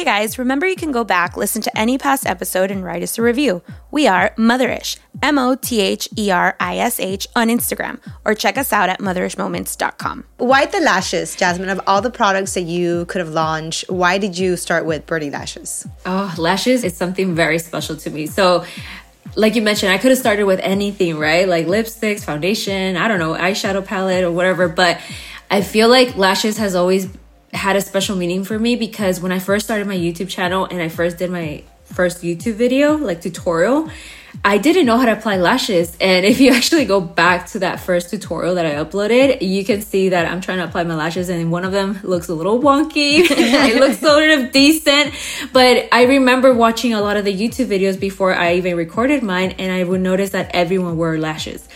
Hey 0.00 0.06
guys, 0.06 0.38
remember 0.38 0.66
you 0.66 0.76
can 0.76 0.92
go 0.92 1.04
back, 1.04 1.36
listen 1.36 1.60
to 1.60 1.78
any 1.78 1.98
past 1.98 2.26
episode, 2.26 2.70
and 2.70 2.82
write 2.82 3.02
us 3.02 3.18
a 3.18 3.22
review. 3.22 3.60
We 3.90 4.06
are 4.06 4.30
Motherish, 4.38 4.98
M 5.22 5.38
O 5.38 5.56
T 5.56 5.78
H 5.82 6.08
E 6.16 6.30
R 6.30 6.56
I 6.58 6.78
S 6.78 6.98
H, 6.98 7.28
on 7.36 7.48
Instagram, 7.48 8.00
or 8.24 8.32
check 8.32 8.56
us 8.56 8.72
out 8.72 8.88
at 8.88 9.00
motherishmoments.com. 9.00 10.24
Why 10.38 10.64
the 10.64 10.80
lashes, 10.80 11.36
Jasmine? 11.36 11.68
Of 11.68 11.82
all 11.86 12.00
the 12.00 12.08
products 12.10 12.54
that 12.54 12.62
you 12.62 13.04
could 13.10 13.18
have 13.18 13.28
launched, 13.28 13.90
why 13.90 14.16
did 14.16 14.38
you 14.38 14.56
start 14.56 14.86
with 14.86 15.04
Birdie 15.04 15.28
Lashes? 15.28 15.86
Oh, 16.06 16.34
lashes 16.38 16.82
is 16.82 16.96
something 16.96 17.34
very 17.34 17.58
special 17.58 17.94
to 17.96 18.08
me. 18.08 18.26
So, 18.26 18.64
like 19.36 19.54
you 19.54 19.60
mentioned, 19.60 19.92
I 19.92 19.98
could 19.98 20.12
have 20.12 20.18
started 20.18 20.44
with 20.44 20.60
anything, 20.60 21.18
right? 21.18 21.46
Like 21.46 21.66
lipsticks, 21.66 22.24
foundation, 22.24 22.96
I 22.96 23.06
don't 23.06 23.18
know, 23.18 23.34
eyeshadow 23.34 23.84
palette 23.84 24.24
or 24.24 24.32
whatever. 24.32 24.66
But 24.66 24.98
I 25.50 25.60
feel 25.60 25.90
like 25.90 26.16
lashes 26.16 26.56
has 26.56 26.74
always 26.74 27.06
had 27.52 27.76
a 27.76 27.80
special 27.80 28.16
meaning 28.16 28.44
for 28.44 28.58
me 28.58 28.76
because 28.76 29.20
when 29.20 29.32
I 29.32 29.38
first 29.38 29.64
started 29.64 29.86
my 29.86 29.96
YouTube 29.96 30.28
channel 30.28 30.64
and 30.64 30.80
I 30.80 30.88
first 30.88 31.18
did 31.18 31.30
my 31.30 31.64
first 31.84 32.22
YouTube 32.22 32.54
video, 32.54 32.96
like 32.96 33.20
tutorial, 33.20 33.90
I 34.44 34.58
didn't 34.58 34.86
know 34.86 34.96
how 34.96 35.06
to 35.06 35.12
apply 35.12 35.38
lashes. 35.38 35.96
And 36.00 36.24
if 36.24 36.40
you 36.40 36.52
actually 36.54 36.84
go 36.84 37.00
back 37.00 37.48
to 37.48 37.60
that 37.60 37.80
first 37.80 38.10
tutorial 38.10 38.54
that 38.54 38.66
I 38.66 38.82
uploaded, 38.82 39.42
you 39.42 39.64
can 39.64 39.82
see 39.82 40.10
that 40.10 40.26
I'm 40.26 40.40
trying 40.40 40.58
to 40.58 40.64
apply 40.64 40.84
my 40.84 40.94
lashes 40.94 41.28
and 41.28 41.50
one 41.50 41.64
of 41.64 41.72
them 41.72 41.98
looks 42.02 42.28
a 42.28 42.34
little 42.34 42.60
wonky. 42.60 43.20
it 43.30 43.80
looks 43.80 43.98
sort 43.98 44.30
of 44.30 44.52
decent. 44.52 45.14
But 45.52 45.88
I 45.92 46.04
remember 46.04 46.54
watching 46.54 46.94
a 46.94 47.00
lot 47.00 47.16
of 47.16 47.24
the 47.24 47.34
YouTube 47.34 47.66
videos 47.66 47.98
before 47.98 48.34
I 48.34 48.54
even 48.54 48.76
recorded 48.76 49.22
mine 49.22 49.52
and 49.58 49.72
I 49.72 49.82
would 49.84 50.00
notice 50.00 50.30
that 50.30 50.50
everyone 50.54 50.96
wore 50.96 51.18
lashes. 51.18 51.68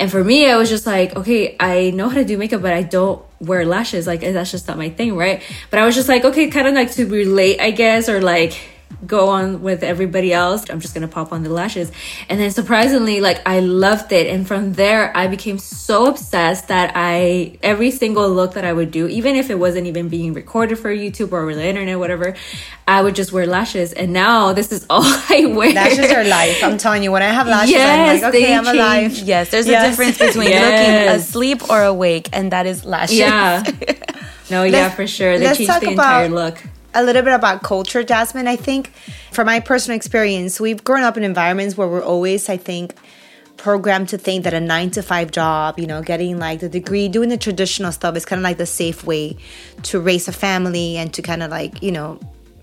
And 0.00 0.10
for 0.10 0.24
me, 0.24 0.50
I 0.50 0.56
was 0.56 0.70
just 0.70 0.86
like, 0.86 1.14
okay, 1.14 1.56
I 1.60 1.90
know 1.90 2.08
how 2.08 2.14
to 2.14 2.24
do 2.24 2.38
makeup, 2.38 2.62
but 2.62 2.72
I 2.72 2.82
don't 2.82 3.22
wear 3.38 3.66
lashes. 3.66 4.06
Like, 4.06 4.22
that's 4.22 4.50
just 4.50 4.66
not 4.66 4.78
my 4.78 4.88
thing, 4.88 5.14
right? 5.14 5.42
But 5.68 5.78
I 5.78 5.84
was 5.84 5.94
just 5.94 6.08
like, 6.08 6.24
okay, 6.24 6.48
kind 6.48 6.66
of 6.66 6.72
like 6.72 6.90
to 6.92 7.04
relate, 7.04 7.60
I 7.60 7.70
guess, 7.70 8.08
or 8.08 8.22
like 8.22 8.58
go 9.06 9.28
on 9.28 9.62
with 9.62 9.82
everybody 9.82 10.32
else. 10.32 10.68
I'm 10.68 10.80
just 10.80 10.94
gonna 10.94 11.08
pop 11.08 11.32
on 11.32 11.42
the 11.42 11.50
lashes. 11.50 11.90
And 12.28 12.38
then 12.38 12.50
surprisingly, 12.50 13.20
like 13.20 13.40
I 13.48 13.60
loved 13.60 14.12
it. 14.12 14.26
And 14.26 14.46
from 14.46 14.74
there, 14.74 15.16
I 15.16 15.26
became 15.26 15.58
so 15.58 16.06
obsessed 16.06 16.68
that 16.68 16.92
I, 16.94 17.58
every 17.62 17.90
single 17.90 18.28
look 18.28 18.54
that 18.54 18.64
I 18.64 18.72
would 18.72 18.90
do, 18.90 19.08
even 19.08 19.36
if 19.36 19.48
it 19.50 19.58
wasn't 19.58 19.86
even 19.86 20.08
being 20.08 20.34
recorded 20.34 20.78
for 20.78 20.94
YouTube 20.94 21.32
or 21.32 21.54
the 21.54 21.64
internet, 21.64 21.98
whatever, 21.98 22.36
I 22.86 23.00
would 23.02 23.14
just 23.14 23.32
wear 23.32 23.46
lashes. 23.46 23.92
And 23.92 24.12
now 24.12 24.52
this 24.52 24.70
is 24.70 24.84
all 24.90 25.02
I 25.04 25.46
wear. 25.46 25.72
Lashes 25.72 26.10
are 26.12 26.24
life. 26.24 26.62
I'm 26.62 26.76
telling 26.78 27.02
you, 27.02 27.10
when 27.12 27.22
I 27.22 27.28
have 27.32 27.46
lashes, 27.46 27.70
Yes, 27.72 28.22
I'm 28.22 28.30
like, 28.30 28.34
okay, 28.34 28.54
I'm 28.54 28.66
alive. 28.66 29.18
Yes, 29.18 29.50
there's 29.50 29.66
Yes. 29.66 29.86
a 29.86 29.90
difference 29.90 30.18
between 30.18 30.48
Yes. 30.50 30.64
looking 30.66 31.20
asleep 31.20 31.70
or 31.70 31.82
awake, 31.84 32.28
and 32.32 32.52
that 32.52 32.66
is 32.66 32.84
lashes. 32.84 33.18
Yeah. 33.18 33.64
No, 34.50 34.64
yeah, 34.64 34.72
Let's- 34.72 34.96
for 34.96 35.06
sure. 35.06 35.38
They 35.38 35.44
let's 35.44 35.58
changed 35.58 35.70
talk 35.72 35.80
the 35.80 35.90
entire 35.90 36.24
about- 36.26 36.34
look. 36.34 36.62
A 36.94 37.02
little 37.02 37.22
bit 37.22 37.32
about 37.32 37.62
culture, 37.62 38.02
Jasmine. 38.02 38.48
I 38.48 38.56
think 38.56 38.92
from 39.32 39.46
my 39.46 39.60
personal 39.60 39.96
experience, 39.96 40.60
we've 40.60 40.82
grown 40.82 41.02
up 41.02 41.16
in 41.16 41.24
environments 41.24 41.76
where 41.76 41.88
we're 41.88 42.02
always, 42.02 42.48
I 42.48 42.56
think, 42.56 42.94
programmed 43.56 44.08
to 44.08 44.18
think 44.18 44.44
that 44.44 44.54
a 44.54 44.60
nine 44.60 44.90
to 44.90 45.02
five 45.02 45.30
job, 45.30 45.78
you 45.78 45.86
know, 45.86 46.02
getting 46.02 46.38
like 46.38 46.60
the 46.60 46.68
degree, 46.68 47.08
doing 47.08 47.28
the 47.28 47.36
traditional 47.36 47.92
stuff 47.92 48.16
is 48.16 48.24
kind 48.24 48.40
of 48.40 48.44
like 48.44 48.56
the 48.56 48.66
safe 48.66 49.04
way 49.04 49.36
to 49.82 50.00
raise 50.00 50.28
a 50.28 50.32
family 50.32 50.96
and 50.96 51.12
to 51.14 51.22
kind 51.22 51.42
of 51.42 51.50
like, 51.50 51.82
you 51.82 51.92
know, 51.92 52.18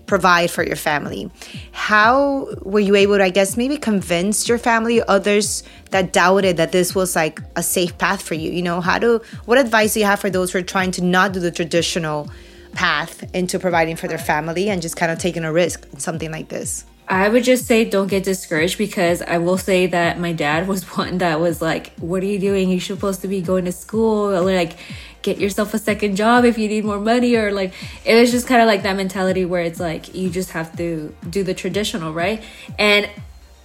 provide 0.06 0.50
for 0.50 0.64
your 0.64 0.76
family. 0.76 1.30
How 1.70 2.48
were 2.62 2.80
you 2.80 2.96
able 2.96 3.18
to, 3.18 3.24
I 3.24 3.30
guess, 3.30 3.56
maybe 3.56 3.76
convince 3.76 4.48
your 4.48 4.58
family, 4.58 5.00
others 5.02 5.62
that 5.90 6.12
doubted 6.12 6.56
that 6.56 6.72
this 6.72 6.94
was 6.94 7.14
like 7.14 7.40
a 7.54 7.62
safe 7.62 7.96
path 7.98 8.22
for 8.22 8.34
you? 8.34 8.50
You 8.50 8.62
know, 8.62 8.80
how 8.80 8.98
do, 8.98 9.20
what 9.44 9.58
advice 9.58 9.94
do 9.94 10.00
you 10.00 10.06
have 10.06 10.18
for 10.18 10.30
those 10.30 10.50
who 10.50 10.58
are 10.58 10.62
trying 10.62 10.90
to 10.92 11.04
not 11.04 11.32
do 11.32 11.40
the 11.40 11.52
traditional 11.52 12.28
path 12.72 13.24
into 13.34 13.58
providing 13.58 13.96
for 13.96 14.08
their 14.08 14.18
family 14.18 14.68
and 14.68 14.82
just 14.82 14.96
kind 14.96 15.12
of 15.12 15.18
taking 15.18 15.44
a 15.44 15.52
risk 15.52 15.86
in 15.92 15.98
something 15.98 16.30
like 16.30 16.48
this? 16.48 16.84
I 17.10 17.30
would 17.30 17.42
just 17.42 17.66
say 17.66 17.88
don't 17.88 18.08
get 18.08 18.24
discouraged 18.24 18.76
because 18.76 19.22
I 19.22 19.38
will 19.38 19.56
say 19.56 19.86
that 19.86 20.20
my 20.20 20.32
dad 20.32 20.68
was 20.68 20.84
one 20.96 21.18
that 21.18 21.40
was 21.40 21.62
like, 21.62 21.92
What 21.98 22.22
are 22.22 22.26
you 22.26 22.38
doing? 22.38 22.70
You're 22.70 22.80
supposed 22.80 23.22
to 23.22 23.28
be 23.28 23.40
going 23.40 23.64
to 23.64 23.72
school. 23.72 24.34
Or 24.34 24.40
like, 24.40 24.74
get 25.22 25.38
yourself 25.38 25.74
a 25.74 25.78
second 25.78 26.16
job 26.16 26.44
if 26.44 26.58
you 26.58 26.68
need 26.68 26.84
more 26.84 27.00
money. 27.00 27.34
Or 27.34 27.50
like, 27.50 27.72
it 28.04 28.14
was 28.14 28.30
just 28.30 28.46
kind 28.46 28.60
of 28.60 28.66
like 28.66 28.82
that 28.82 28.96
mentality 28.96 29.44
where 29.44 29.62
it's 29.62 29.80
like, 29.80 30.14
you 30.14 30.30
just 30.30 30.50
have 30.50 30.76
to 30.76 31.14
do 31.28 31.42
the 31.42 31.54
traditional, 31.54 32.12
right? 32.12 32.42
And 32.78 33.08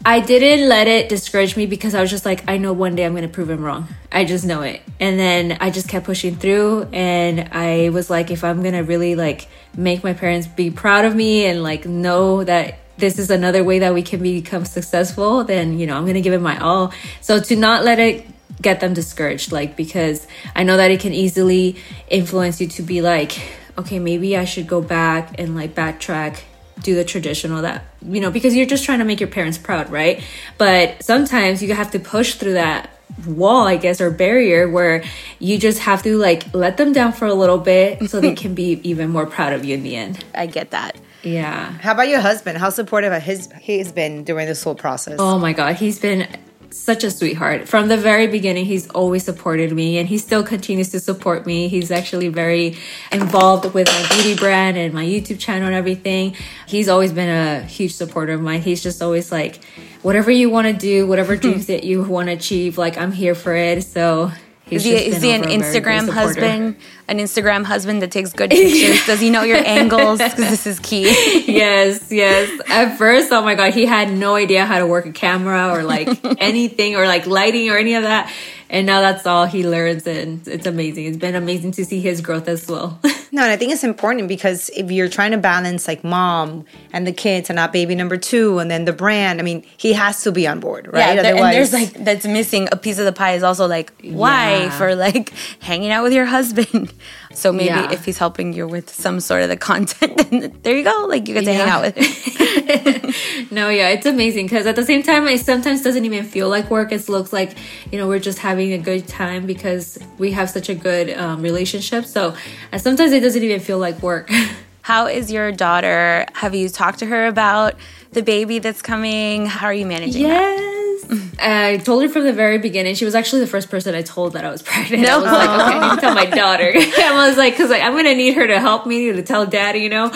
I 0.05 0.19
didn't 0.19 0.67
let 0.67 0.87
it 0.87 1.07
discourage 1.07 1.55
me 1.55 1.65
because 1.65 1.95
I 1.95 2.01
was 2.01 2.09
just 2.09 2.25
like, 2.25 2.43
I 2.45 2.57
know 2.57 2.73
one 2.73 2.93
day 2.95 3.05
I'm 3.05 3.13
going 3.13 3.23
to 3.23 3.29
prove 3.29 3.49
him 3.49 3.63
wrong. 3.63 3.87
I 4.11 4.25
just 4.25 4.43
know 4.43 4.61
it. 4.61 4.81
And 4.99 5.17
then 5.17 5.57
I 5.61 5.69
just 5.69 5.87
kept 5.87 6.05
pushing 6.05 6.35
through 6.35 6.89
and 6.91 7.47
I 7.53 7.87
was 7.87 8.09
like, 8.09 8.29
if 8.29 8.43
I'm 8.43 8.61
going 8.61 8.73
to 8.73 8.81
really 8.81 9.15
like 9.15 9.47
make 9.77 10.03
my 10.03 10.13
parents 10.13 10.45
be 10.45 10.71
proud 10.71 11.05
of 11.05 11.15
me 11.15 11.45
and 11.45 11.63
like 11.63 11.85
know 11.85 12.43
that 12.43 12.79
this 12.97 13.17
is 13.17 13.29
another 13.29 13.63
way 13.63 13.79
that 13.79 13.93
we 13.93 14.01
can 14.01 14.21
become 14.21 14.65
successful, 14.65 15.45
then, 15.45 15.79
you 15.79 15.87
know, 15.87 15.95
I'm 15.95 16.03
going 16.03 16.15
to 16.15 16.21
give 16.21 16.33
it 16.33 16.41
my 16.41 16.59
all. 16.59 16.93
So 17.21 17.39
to 17.39 17.55
not 17.55 17.85
let 17.85 17.97
it 17.99 18.27
get 18.61 18.81
them 18.81 18.93
discouraged, 18.93 19.53
like, 19.53 19.77
because 19.77 20.27
I 20.53 20.63
know 20.63 20.75
that 20.75 20.91
it 20.91 20.99
can 20.99 21.13
easily 21.13 21.77
influence 22.09 22.59
you 22.59 22.67
to 22.67 22.83
be 22.83 23.01
like, 23.01 23.41
okay, 23.77 23.99
maybe 23.99 24.35
I 24.35 24.43
should 24.43 24.67
go 24.67 24.81
back 24.81 25.39
and 25.39 25.55
like 25.55 25.73
backtrack 25.73 26.41
do 26.81 26.95
the 26.95 27.03
traditional 27.03 27.61
that 27.61 27.83
you 28.01 28.19
know 28.19 28.31
because 28.31 28.55
you're 28.55 28.65
just 28.65 28.83
trying 28.83 28.99
to 28.99 29.05
make 29.05 29.19
your 29.19 29.29
parents 29.29 29.57
proud 29.57 29.89
right 29.91 30.23
but 30.57 31.01
sometimes 31.03 31.61
you 31.61 31.73
have 31.73 31.91
to 31.91 31.99
push 31.99 32.35
through 32.35 32.53
that 32.53 32.89
wall 33.27 33.67
i 33.67 33.75
guess 33.77 34.01
or 34.01 34.09
barrier 34.09 34.67
where 34.69 35.03
you 35.39 35.57
just 35.59 35.79
have 35.79 36.01
to 36.01 36.17
like 36.17 36.51
let 36.53 36.77
them 36.77 36.91
down 36.91 37.13
for 37.13 37.25
a 37.27 37.33
little 37.33 37.59
bit 37.59 38.09
so 38.09 38.19
they 38.19 38.33
can 38.33 38.55
be 38.55 38.81
even 38.83 39.09
more 39.09 39.25
proud 39.27 39.53
of 39.53 39.63
you 39.63 39.75
in 39.75 39.83
the 39.83 39.95
end 39.95 40.23
I 40.33 40.47
get 40.47 40.71
that. 40.71 40.97
yeah 41.21 41.71
How 41.73 41.91
about 41.91 42.07
your 42.09 42.21
husband? 42.21 42.57
How 42.57 42.69
supportive 42.69 43.13
have 43.13 43.21
his 43.21 43.49
he's 43.61 43.91
been 43.91 44.23
during 44.23 44.47
this 44.47 44.63
whole 44.63 44.75
process? 44.75 45.17
Oh 45.19 45.37
my 45.37 45.53
god, 45.53 45.75
he's 45.75 45.99
been 45.99 46.27
such 46.75 47.03
a 47.03 47.11
sweetheart. 47.11 47.67
From 47.67 47.87
the 47.87 47.97
very 47.97 48.27
beginning, 48.27 48.65
he's 48.65 48.89
always 48.89 49.23
supported 49.23 49.71
me 49.71 49.97
and 49.97 50.07
he 50.07 50.17
still 50.17 50.43
continues 50.43 50.89
to 50.89 50.99
support 50.99 51.45
me. 51.45 51.67
He's 51.67 51.91
actually 51.91 52.27
very 52.27 52.77
involved 53.11 53.73
with 53.73 53.87
my 53.87 54.07
beauty 54.09 54.35
brand 54.35 54.77
and 54.77 54.93
my 54.93 55.05
YouTube 55.05 55.39
channel 55.39 55.67
and 55.67 55.75
everything. 55.75 56.35
He's 56.67 56.89
always 56.89 57.11
been 57.11 57.29
a 57.29 57.61
huge 57.63 57.93
supporter 57.93 58.33
of 58.33 58.41
mine. 58.41 58.61
He's 58.61 58.81
just 58.81 59.01
always 59.01 59.31
like, 59.31 59.63
whatever 60.01 60.31
you 60.31 60.49
want 60.49 60.67
to 60.67 60.73
do, 60.73 61.07
whatever 61.07 61.35
dreams 61.43 61.67
that 61.67 61.83
you 61.83 62.03
want 62.03 62.27
to 62.27 62.33
achieve, 62.33 62.77
like 62.77 62.97
I'm 62.97 63.11
here 63.11 63.35
for 63.35 63.55
it. 63.55 63.83
So 63.83 64.31
Is 64.69 64.83
he, 64.83 64.93
is 64.93 65.21
he 65.21 65.31
an 65.31 65.41
over 65.41 65.49
a 65.49 65.57
very 65.57 65.73
big 65.73 65.83
Instagram 65.83 66.09
husband? 66.09 66.75
An 67.07 67.17
Instagram 67.19 67.65
husband 67.65 68.01
that 68.01 68.11
takes 68.11 68.31
good 68.31 68.49
pictures? 68.51 69.05
Does 69.05 69.19
he 69.19 69.29
know 69.29 69.43
your 69.43 69.57
angles? 69.57 70.19
Because 70.19 70.37
this 70.37 70.65
is 70.67 70.79
key. 70.79 71.03
yes, 71.51 72.11
yes. 72.11 72.61
At 72.69 72.97
first, 72.97 73.31
oh 73.31 73.41
my 73.41 73.55
god, 73.55 73.73
he 73.73 73.85
had 73.85 74.11
no 74.11 74.35
idea 74.35 74.65
how 74.65 74.79
to 74.79 74.87
work 74.87 75.05
a 75.05 75.11
camera 75.11 75.69
or 75.69 75.83
like 75.83 76.07
anything 76.39 76.95
or 76.95 77.05
like 77.07 77.27
lighting 77.27 77.69
or 77.69 77.77
any 77.77 77.95
of 77.95 78.03
that. 78.03 78.31
And 78.73 78.87
now 78.87 79.01
that's 79.01 79.25
all 79.27 79.45
he 79.45 79.65
learns 79.65 80.07
and 80.07 80.45
it's 80.47 80.65
amazing. 80.65 81.05
It's 81.05 81.17
been 81.17 81.35
amazing 81.35 81.71
to 81.73 81.85
see 81.85 82.01
his 82.01 82.19
growth 82.21 82.47
as 82.49 82.67
well. 82.67 82.99
No, 83.35 83.41
and 83.41 83.51
I 83.51 83.57
think 83.57 83.71
it's 83.71 83.83
important 83.83 84.27
because 84.27 84.69
if 84.75 84.91
you're 84.91 85.09
trying 85.09 85.31
to 85.31 85.39
balance 85.39 85.87
like 85.87 86.03
mom 86.03 86.65
and 86.91 87.07
the 87.07 87.11
kids 87.11 87.49
and 87.49 87.55
not 87.55 87.73
baby 87.73 87.95
number 87.95 88.15
two 88.15 88.59
and 88.59 88.69
then 88.69 88.85
the 88.85 88.93
brand, 88.93 89.39
I 89.39 89.43
mean, 89.43 89.63
he 89.75 89.93
has 89.93 90.21
to 90.21 90.31
be 90.31 90.45
on 90.47 90.59
board, 90.59 90.85
right? 90.93 91.15
Yeah, 91.15 91.21
there, 91.23 91.35
and 91.37 91.45
there's 91.51 91.73
like 91.73 91.93
that's 91.93 92.27
missing 92.27 92.67
a 92.71 92.75
piece 92.77 92.99
of 92.99 93.05
the 93.05 93.11
pie 93.11 93.33
is 93.33 93.41
also 93.41 93.65
like 93.67 93.91
wife 94.03 94.77
Yeah. 94.79 94.83
or 94.83 94.95
like 94.95 95.33
hanging 95.61 95.89
out 95.89 96.03
with 96.03 96.13
your 96.13 96.25
husband. 96.25 96.93
So 97.35 97.51
maybe 97.51 97.65
Yeah. 97.67 97.91
if 97.91 98.05
he's 98.05 98.17
helping 98.17 98.53
you 98.53 98.67
with 98.67 98.89
some 98.93 99.19
sort 99.19 99.41
of 99.43 99.49
the 99.49 99.57
content, 99.57 100.17
then 100.29 100.59
there 100.63 100.75
you 100.77 100.83
go. 100.83 101.05
Like 101.07 101.27
you 101.27 101.33
get 101.33 101.45
to 101.45 101.53
hang 101.53 101.69
out 101.69 101.81
with 101.81 101.95
him. 101.97 103.47
no, 103.51 103.69
yeah, 103.69 103.89
it's 103.89 104.05
amazing 104.05 104.45
because 104.45 104.65
at 104.65 104.75
the 104.75 104.85
same 104.85 105.03
time, 105.03 105.27
it 105.27 105.39
sometimes 105.39 105.81
doesn't 105.81 106.05
even 106.05 106.23
feel 106.23 106.49
like 106.49 106.69
work. 106.69 106.91
It 106.91 107.07
looks 107.09 107.33
like, 107.33 107.55
you 107.91 107.97
know, 107.97 108.07
we're 108.07 108.19
just 108.19 108.39
having 108.39 108.73
a 108.73 108.77
good 108.77 109.07
time 109.07 109.45
because 109.45 109.97
we 110.17 110.31
have 110.31 110.49
such 110.49 110.69
a 110.69 110.75
good 110.75 111.09
um, 111.17 111.41
relationship. 111.41 112.05
So 112.05 112.35
and 112.71 112.81
sometimes 112.81 113.11
it 113.11 113.21
doesn't 113.21 113.43
even 113.43 113.59
feel 113.59 113.79
like 113.79 114.01
work. 114.01 114.29
How 114.81 115.07
is 115.07 115.31
your 115.31 115.51
daughter? 115.53 116.25
Have 116.33 116.53
you 116.53 116.67
talked 116.67 116.99
to 116.99 117.05
her 117.05 117.27
about 117.27 117.75
the 118.11 118.21
baby 118.21 118.59
that's 118.59 118.81
coming? 118.81 119.45
How 119.45 119.67
are 119.67 119.73
you 119.73 119.85
managing 119.85 120.23
that? 120.27 120.82
I 121.39 121.77
told 121.83 122.03
her 122.03 122.09
from 122.09 122.23
the 122.23 122.33
very 122.33 122.57
beginning. 122.57 122.95
She 122.95 123.05
was 123.05 123.15
actually 123.15 123.41
the 123.41 123.47
first 123.47 123.69
person 123.69 123.95
I 123.95 124.01
told 124.01 124.33
that 124.33 124.45
I 124.45 124.51
was 124.51 124.61
pregnant. 124.63 125.03
No. 125.03 125.19
I 125.19 125.21
was 125.21 125.31
like, 125.31 125.49
okay, 125.49 125.77
I 125.77 125.89
need 125.89 125.95
to 125.95 126.01
tell 126.01 126.15
my 126.15 126.25
daughter. 126.25 126.71
I 126.75 127.27
was 127.27 127.37
like, 127.37 127.53
because 127.53 127.69
like, 127.69 127.81
I'm 127.81 127.93
going 127.93 128.05
to 128.05 128.15
need 128.15 128.35
her 128.35 128.47
to 128.47 128.59
help 128.59 128.85
me 128.85 129.11
to 129.11 129.23
tell 129.23 129.45
daddy, 129.45 129.79
you 129.79 129.89
know? 129.89 130.11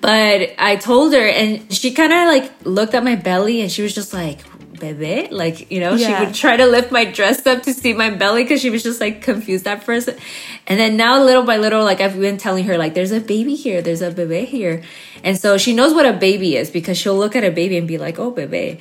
But 0.00 0.52
I 0.58 0.76
told 0.76 1.12
her, 1.14 1.26
and 1.26 1.72
she 1.72 1.92
kind 1.92 2.12
of 2.12 2.28
like 2.28 2.52
looked 2.64 2.94
at 2.94 3.02
my 3.04 3.16
belly 3.16 3.60
and 3.60 3.70
she 3.70 3.82
was 3.82 3.94
just 3.94 4.12
like, 4.12 4.40
Bebe, 4.78 5.28
like 5.30 5.70
you 5.70 5.80
know, 5.80 5.94
Yeah. 5.94 6.06
she 6.20 6.24
would 6.24 6.34
try 6.34 6.56
to 6.56 6.66
lift 6.66 6.90
my 6.92 7.04
dress 7.04 7.46
up 7.46 7.62
to 7.64 7.72
see 7.72 7.92
my 7.92 8.10
belly 8.10 8.42
because 8.44 8.60
she 8.60 8.70
was 8.70 8.82
just 8.82 9.00
like 9.00 9.22
confused 9.22 9.66
at 9.66 9.82
first, 9.84 10.08
and 10.66 10.80
then 10.80 10.96
now 10.96 11.22
little 11.22 11.42
by 11.44 11.56
little, 11.56 11.82
like 11.84 12.00
I've 12.00 12.18
been 12.18 12.38
telling 12.38 12.64
her, 12.64 12.78
like 12.78 12.94
there's 12.94 13.12
a 13.12 13.20
baby 13.20 13.54
here, 13.54 13.82
there's 13.82 14.02
a 14.02 14.10
bebe 14.10 14.44
here, 14.44 14.82
and 15.24 15.38
so 15.38 15.58
she 15.58 15.74
knows 15.74 15.94
what 15.94 16.06
a 16.06 16.12
baby 16.12 16.56
is 16.56 16.70
because 16.70 16.96
she'll 16.98 17.16
look 17.18 17.34
at 17.36 17.44
a 17.44 17.50
baby 17.50 17.76
and 17.76 17.86
be 17.88 17.98
like, 17.98 18.18
oh 18.18 18.30
bebe, 18.30 18.78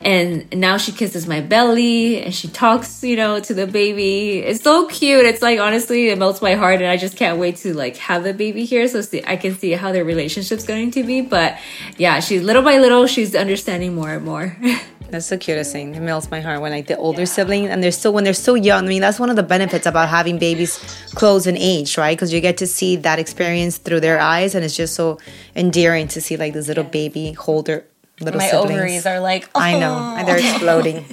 and 0.00 0.46
now 0.54 0.76
she 0.76 0.92
kisses 0.92 1.26
my 1.26 1.40
belly 1.40 2.22
and 2.22 2.32
she 2.32 2.46
talks, 2.48 3.02
you 3.02 3.16
know, 3.16 3.40
to 3.40 3.52
the 3.52 3.66
baby. 3.66 4.38
It's 4.38 4.62
so 4.62 4.86
cute. 4.86 5.26
It's 5.26 5.42
like 5.42 5.58
honestly, 5.58 6.08
it 6.08 6.18
melts 6.18 6.40
my 6.40 6.54
heart, 6.54 6.76
and 6.76 6.86
I 6.86 6.96
just 6.96 7.16
can't 7.16 7.38
wait 7.38 7.56
to 7.58 7.74
like 7.74 7.96
have 7.96 8.22
the 8.22 8.32
baby 8.34 8.64
here 8.64 8.86
so 8.86 9.00
see, 9.00 9.22
I 9.26 9.36
can 9.36 9.56
see 9.56 9.72
how 9.72 9.90
their 9.92 10.04
relationship's 10.04 10.64
going 10.64 10.92
to 10.92 11.02
be. 11.02 11.20
But 11.20 11.58
yeah, 11.96 12.20
she's 12.20 12.42
little 12.42 12.62
by 12.62 12.78
little, 12.78 13.06
she's 13.06 13.34
understanding 13.34 13.94
more 13.94 14.10
and 14.10 14.24
more. 14.24 14.56
That's 15.10 15.28
the 15.30 15.38
cutest 15.38 15.72
thing. 15.72 15.94
It 15.94 16.00
melts 16.00 16.30
my 16.30 16.40
heart 16.40 16.60
when 16.60 16.70
like 16.70 16.86
the 16.86 16.96
older 16.96 17.24
sibling 17.24 17.66
and 17.66 17.82
they're 17.82 17.92
still 17.92 18.12
when 18.12 18.24
they're 18.24 18.34
so 18.34 18.54
young. 18.54 18.84
I 18.84 18.88
mean, 18.88 19.00
that's 19.00 19.18
one 19.18 19.30
of 19.30 19.36
the 19.36 19.42
benefits 19.42 19.86
about 19.86 20.08
having 20.08 20.38
babies 20.38 20.78
close 21.14 21.46
in 21.46 21.56
age, 21.56 21.96
right? 21.96 22.16
Because 22.16 22.32
you 22.32 22.40
get 22.40 22.58
to 22.58 22.66
see 22.66 22.96
that 22.96 23.18
experience 23.18 23.78
through 23.78 24.00
their 24.00 24.20
eyes, 24.20 24.54
and 24.54 24.64
it's 24.64 24.76
just 24.76 24.94
so 24.94 25.18
endearing 25.56 26.08
to 26.08 26.20
see 26.20 26.36
like 26.36 26.52
this 26.52 26.68
little 26.68 26.84
baby 26.84 27.32
hold 27.32 27.66
their 27.66 27.84
little 28.20 28.38
My 28.38 28.48
siblings. 28.48 28.70
ovaries 28.72 29.06
are 29.06 29.20
like, 29.20 29.48
I 29.54 29.78
know, 29.78 29.96
"Oh." 29.98 30.16
and 30.18 30.28
they're 30.28 30.38
exploding. 30.38 31.04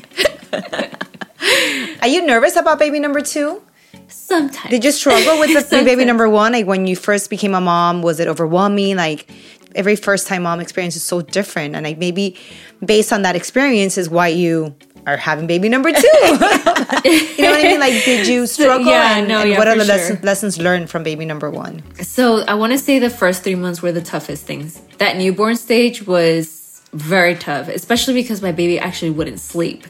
Are 2.01 2.07
you 2.07 2.25
nervous 2.25 2.55
about 2.55 2.79
baby 2.79 2.99
number 2.99 3.21
two? 3.21 3.61
Sometimes. 4.07 4.69
Did 4.69 4.83
you 4.83 4.91
struggle 4.91 5.39
with 5.39 5.53
the 5.69 5.83
baby 5.85 6.05
number 6.05 6.29
one? 6.29 6.51
Like 6.51 6.65
when 6.67 6.85
you 6.87 6.95
first 6.95 7.29
became 7.29 7.55
a 7.55 7.61
mom, 7.61 8.01
was 8.01 8.19
it 8.19 8.27
overwhelming? 8.27 8.97
Like 8.97 9.29
every 9.75 9.95
first 9.95 10.27
time 10.27 10.43
mom 10.43 10.59
experience 10.59 10.95
is 10.95 11.03
so 11.03 11.21
different, 11.21 11.75
and 11.75 11.85
like 11.85 11.97
maybe 11.97 12.37
based 12.83 13.13
on 13.13 13.21
that 13.23 13.35
experience 13.35 13.97
is 13.97 14.09
why 14.09 14.29
you 14.29 14.75
are 15.05 15.17
having 15.17 15.47
baby 15.47 15.69
number 15.69 15.91
two. 15.91 15.97
you 16.01 16.31
know 16.31 17.51
what 17.51 17.59
I 17.59 17.63
mean? 17.63 17.79
Like, 17.79 18.03
did 18.05 18.27
you 18.27 18.47
struggle? 18.47 18.87
yeah, 18.87 19.17
and, 19.17 19.27
no, 19.27 19.41
and 19.41 19.49
yeah, 19.51 19.57
what 19.57 19.67
are 19.67 19.75
the 19.77 19.85
sure. 19.85 19.95
lessons, 19.95 20.23
lessons 20.23 20.57
learned 20.57 20.89
from 20.89 21.03
baby 21.03 21.25
number 21.25 21.49
one? 21.51 21.83
So 22.01 22.43
I 22.45 22.55
want 22.55 22.73
to 22.73 22.79
say 22.79 22.99
the 22.99 23.09
first 23.09 23.43
three 23.43 23.55
months 23.55 23.81
were 23.81 23.91
the 23.91 24.01
toughest 24.01 24.45
things. 24.45 24.81
That 24.97 25.17
newborn 25.17 25.57
stage 25.57 26.07
was 26.07 26.81
very 26.93 27.35
tough, 27.35 27.67
especially 27.67 28.13
because 28.13 28.41
my 28.41 28.51
baby 28.51 28.79
actually 28.79 29.11
wouldn't 29.11 29.39
sleep. 29.39 29.85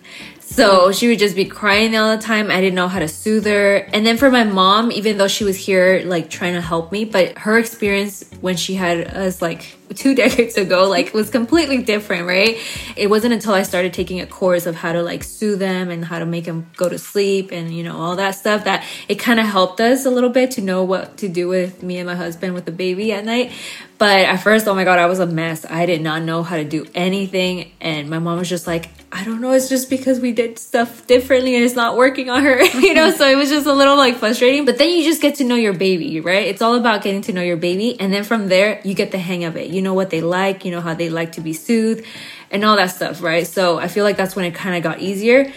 So 0.55 0.93
she 0.93 1.09
would 1.09 1.19
just 1.19 1.35
be 1.35 1.43
crying 1.43 1.97
all 1.97 2.15
the 2.15 2.23
time. 2.23 2.49
I 2.49 2.61
didn't 2.61 2.75
know 2.75 2.87
how 2.87 2.99
to 2.99 3.09
soothe 3.09 3.45
her. 3.45 3.75
And 3.91 4.05
then 4.05 4.15
for 4.15 4.31
my 4.31 4.45
mom, 4.45 4.89
even 4.89 5.17
though 5.17 5.27
she 5.27 5.43
was 5.43 5.57
here, 5.57 6.01
like 6.05 6.29
trying 6.29 6.53
to 6.53 6.61
help 6.61 6.93
me, 6.93 7.03
but 7.03 7.37
her 7.39 7.57
experience 7.57 8.23
when 8.39 8.55
she 8.55 8.73
had 8.75 9.05
us 9.05 9.41
like 9.41 9.75
two 9.93 10.15
decades 10.24 10.58
ago, 10.58 10.88
like 10.89 11.13
was 11.13 11.30
completely 11.30 11.84
different, 11.84 12.28
right? 12.28 12.58
It 12.95 13.10
wasn't 13.10 13.34
until 13.34 13.54
I 13.54 13.63
started 13.63 13.93
taking 13.93 14.21
a 14.21 14.26
course 14.26 14.65
of 14.65 14.76
how 14.76 14.93
to 14.93 15.04
like 15.04 15.24
soothe 15.24 15.60
them 15.60 15.89
and 15.89 16.04
how 16.04 16.19
to 16.19 16.26
make 16.26 16.45
them 16.45 16.69
go 16.76 16.89
to 16.89 16.98
sleep 16.98 17.52
and, 17.52 17.74
you 17.74 17.84
know, 17.84 17.98
all 17.98 18.15
that 18.15 18.32
stuff 18.32 18.65
that 18.65 18.84
it 19.08 19.15
kind 19.15 19.39
of 19.39 19.45
helped 19.45 19.80
us 19.80 20.06
a 20.06 20.10
little 20.10 20.30
bit 20.30 20.52
to 20.52 20.62
know 20.62 20.84
what 20.84 21.17
to 21.17 21.28
do 21.28 21.48
with 21.48 21.84
me 21.84 21.98
and 21.98 22.08
my 22.08 22.15
husband 22.15 22.54
with 22.54 22.65
the 22.65 22.71
baby 22.71 23.12
at 23.12 23.26
night. 23.26 23.52
But 23.98 24.19
at 24.26 24.38
first, 24.38 24.67
oh 24.67 24.76
my 24.76 24.84
God, 24.84 25.00
I 25.00 25.06
was 25.06 25.19
a 25.19 25.26
mess. 25.26 25.65
I 25.69 25.86
did 25.86 26.02
not 26.02 26.21
know 26.21 26.43
how 26.43 26.58
to 26.58 26.65
do 26.65 26.86
anything. 26.93 27.71
And 27.80 28.10
my 28.10 28.19
mom 28.19 28.39
was 28.39 28.50
just 28.50 28.67
like, 28.67 28.89
I 29.12 29.24
don't 29.24 29.39
know, 29.39 29.54
it's 29.54 29.69
just 29.69 29.89
because 29.89 30.19
we 30.19 30.34
did 30.34 30.60
stuff 30.60 31.08
differently 31.08 31.56
and 31.56 31.63
it's 31.63 31.76
not 31.76 31.95
working 31.95 32.30
on 32.30 32.43
her, 32.43 32.62
you 32.80 32.93
know? 32.93 33.12
So 33.12 33.26
it 33.26 33.38
was 33.38 33.50
just 33.50 33.65
a 33.65 33.71
little 33.71 33.95
like 33.95 34.17
frustrating. 34.17 34.65
But 34.65 34.78
then 34.78 34.89
you 34.89 35.04
just 35.06 35.21
get 35.21 35.36
to 35.36 35.45
know 35.45 35.56
your 35.56 35.74
baby, 35.74 36.19
right? 36.19 36.48
It's 36.48 36.62
all 36.62 36.76
about 36.76 37.04
getting 37.04 37.21
to 37.21 37.34
know 37.34 37.41
your 37.41 37.56
baby. 37.56 37.98
And 37.98 38.12
then 38.12 38.26
from 38.26 38.50
there, 38.50 38.82
you 38.84 38.93
get 38.93 39.12
the 39.12 39.17
hang 39.17 39.45
of 39.45 39.56
it. 39.56 39.69
You 39.75 39.81
know 39.81 39.93
what 39.93 40.09
they 40.09 40.21
like, 40.21 40.65
you 40.65 40.71
know 40.71 40.81
how 40.81 40.93
they 40.93 41.09
like 41.09 41.33
to 41.33 41.41
be 41.41 41.53
soothed 41.53 42.05
and 42.51 42.63
all 42.63 42.75
that 42.77 42.91
stuff, 42.91 43.21
right? 43.21 43.45
So 43.45 43.77
I 43.77 43.88
feel 43.88 44.03
like 44.03 44.17
that's 44.17 44.35
when 44.35 44.45
it 44.45 44.55
kind 44.55 44.75
of 44.75 44.83
got 44.83 44.99
easier. 44.99 45.51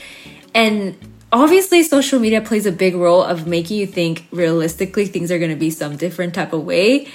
And 0.54 0.96
obviously 1.32 1.82
social 1.82 2.18
media 2.18 2.40
plays 2.40 2.66
a 2.66 2.72
big 2.72 2.94
role 2.94 3.22
of 3.22 3.46
making 3.46 3.78
you 3.78 3.86
think 3.86 4.26
realistically 4.30 5.06
things 5.06 5.30
are 5.30 5.38
going 5.38 5.50
to 5.50 5.56
be 5.56 5.70
some 5.70 5.96
different 5.96 6.34
type 6.34 6.52
of 6.52 6.64
way 6.64 7.06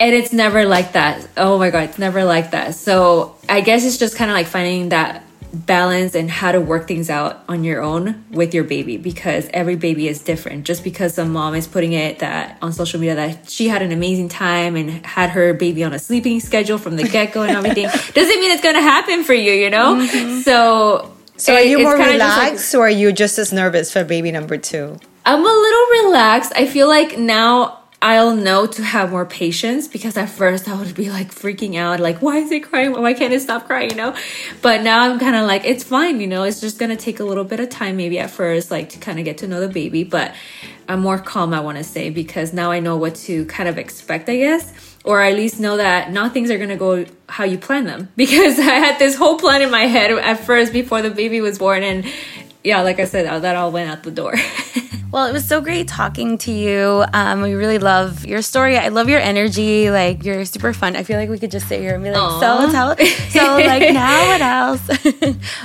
and 0.00 0.14
it's 0.14 0.32
never 0.32 0.64
like 0.64 0.92
that 0.92 1.28
oh 1.36 1.58
my 1.58 1.70
god 1.70 1.84
it's 1.84 1.98
never 1.98 2.24
like 2.24 2.52
that 2.52 2.74
so 2.74 3.36
i 3.48 3.60
guess 3.60 3.84
it's 3.84 3.98
just 3.98 4.16
kind 4.16 4.30
of 4.30 4.34
like 4.34 4.46
finding 4.46 4.88
that 4.88 5.22
balance 5.54 6.14
and 6.14 6.30
how 6.30 6.52
to 6.52 6.60
work 6.60 6.88
things 6.88 7.08
out 7.08 7.42
on 7.48 7.64
your 7.64 7.82
own 7.82 8.24
with 8.30 8.54
your 8.54 8.64
baby 8.64 8.96
because 8.96 9.48
every 9.52 9.76
baby 9.76 10.08
is 10.08 10.22
different. 10.22 10.64
Just 10.64 10.84
because 10.84 11.14
some 11.14 11.32
mom 11.32 11.54
is 11.54 11.66
putting 11.66 11.92
it 11.92 12.18
that 12.18 12.58
on 12.60 12.72
social 12.72 13.00
media 13.00 13.14
that 13.14 13.48
she 13.48 13.68
had 13.68 13.82
an 13.82 13.92
amazing 13.92 14.28
time 14.28 14.76
and 14.76 15.04
had 15.06 15.30
her 15.30 15.54
baby 15.54 15.84
on 15.84 15.92
a 15.92 15.98
sleeping 15.98 16.40
schedule 16.40 16.78
from 16.78 16.96
the 16.96 17.04
get 17.08 17.32
go 17.32 17.42
and 17.42 17.52
everything 17.52 17.84
doesn't 17.84 18.40
mean 18.40 18.50
it's 18.50 18.62
going 18.62 18.74
to 18.74 18.82
happen 18.82 19.24
for 19.24 19.34
you, 19.34 19.52
you 19.52 19.70
know? 19.70 19.94
Mm-hmm. 19.94 20.40
So 20.40 21.14
so 21.36 21.54
are 21.54 21.60
you 21.60 21.80
more 21.80 21.96
relaxed 21.96 22.74
like, 22.74 22.80
or 22.80 22.86
are 22.86 22.90
you 22.90 23.12
just 23.12 23.38
as 23.38 23.52
nervous 23.52 23.92
for 23.92 24.04
baby 24.04 24.30
number 24.30 24.56
two? 24.56 24.98
I'm 25.26 25.40
a 25.40 25.42
little 25.42 26.04
relaxed. 26.04 26.52
I 26.54 26.66
feel 26.66 26.86
like 26.86 27.18
now 27.18 27.83
I'll 28.04 28.36
know 28.36 28.66
to 28.66 28.82
have 28.84 29.12
more 29.12 29.24
patience 29.24 29.88
because 29.88 30.18
at 30.18 30.28
first 30.28 30.68
I 30.68 30.78
would 30.78 30.94
be 30.94 31.08
like 31.08 31.34
freaking 31.34 31.76
out, 31.76 32.00
like, 32.00 32.20
why 32.20 32.36
is 32.36 32.52
it 32.52 32.64
crying? 32.64 32.92
Why 32.92 33.14
can't 33.14 33.32
it 33.32 33.40
stop 33.40 33.64
crying? 33.64 33.88
You 33.88 33.96
know? 33.96 34.16
But 34.60 34.82
now 34.82 35.04
I'm 35.04 35.18
kind 35.18 35.34
of 35.34 35.46
like, 35.46 35.64
it's 35.64 35.84
fine, 35.84 36.20
you 36.20 36.26
know, 36.26 36.42
it's 36.42 36.60
just 36.60 36.78
gonna 36.78 36.96
take 36.96 37.18
a 37.18 37.24
little 37.24 37.44
bit 37.44 37.60
of 37.60 37.70
time 37.70 37.96
maybe 37.96 38.18
at 38.18 38.30
first, 38.30 38.70
like 38.70 38.90
to 38.90 38.98
kind 38.98 39.18
of 39.18 39.24
get 39.24 39.38
to 39.38 39.48
know 39.48 39.58
the 39.58 39.68
baby. 39.68 40.04
But 40.04 40.34
I'm 40.86 41.00
more 41.00 41.18
calm, 41.18 41.54
I 41.54 41.60
wanna 41.60 41.82
say, 41.82 42.10
because 42.10 42.52
now 42.52 42.70
I 42.70 42.78
know 42.78 42.98
what 42.98 43.14
to 43.24 43.46
kind 43.46 43.70
of 43.70 43.78
expect, 43.78 44.28
I 44.28 44.36
guess. 44.36 44.70
Or 45.02 45.22
at 45.22 45.34
least 45.34 45.58
know 45.58 45.78
that 45.78 46.12
not 46.12 46.34
things 46.34 46.50
are 46.50 46.58
gonna 46.58 46.76
go 46.76 47.06
how 47.30 47.44
you 47.44 47.56
plan 47.56 47.86
them. 47.86 48.10
Because 48.16 48.58
I 48.58 48.64
had 48.64 48.98
this 48.98 49.16
whole 49.16 49.38
plan 49.38 49.62
in 49.62 49.70
my 49.70 49.86
head 49.86 50.10
at 50.10 50.40
first 50.44 50.74
before 50.74 51.00
the 51.00 51.10
baby 51.10 51.40
was 51.40 51.58
born, 51.58 51.82
and 51.82 52.04
yeah, 52.62 52.82
like 52.82 53.00
I 53.00 53.06
said, 53.06 53.42
that 53.42 53.56
all 53.56 53.72
went 53.72 53.88
out 53.88 54.02
the 54.02 54.10
door. 54.10 54.34
Well, 55.14 55.26
it 55.26 55.32
was 55.32 55.44
so 55.44 55.60
great 55.60 55.86
talking 55.86 56.38
to 56.38 56.50
you. 56.50 57.04
Um, 57.12 57.40
we 57.40 57.54
really 57.54 57.78
love 57.78 58.26
your 58.26 58.42
story. 58.42 58.76
I 58.76 58.88
love 58.88 59.08
your 59.08 59.20
energy. 59.20 59.88
Like 59.88 60.24
you're 60.24 60.44
super 60.44 60.72
fun. 60.72 60.96
I 60.96 61.04
feel 61.04 61.20
like 61.20 61.30
we 61.30 61.38
could 61.38 61.52
just 61.52 61.68
sit 61.68 61.78
here 61.78 61.94
and 61.94 62.02
be 62.02 62.10
like, 62.10 62.20
Aww. 62.20 62.40
so 62.40 62.72
tell, 62.72 62.96
so 63.30 63.64
like 63.64 63.94
now 63.94 64.26
what 64.26 64.40
else? 64.40 65.04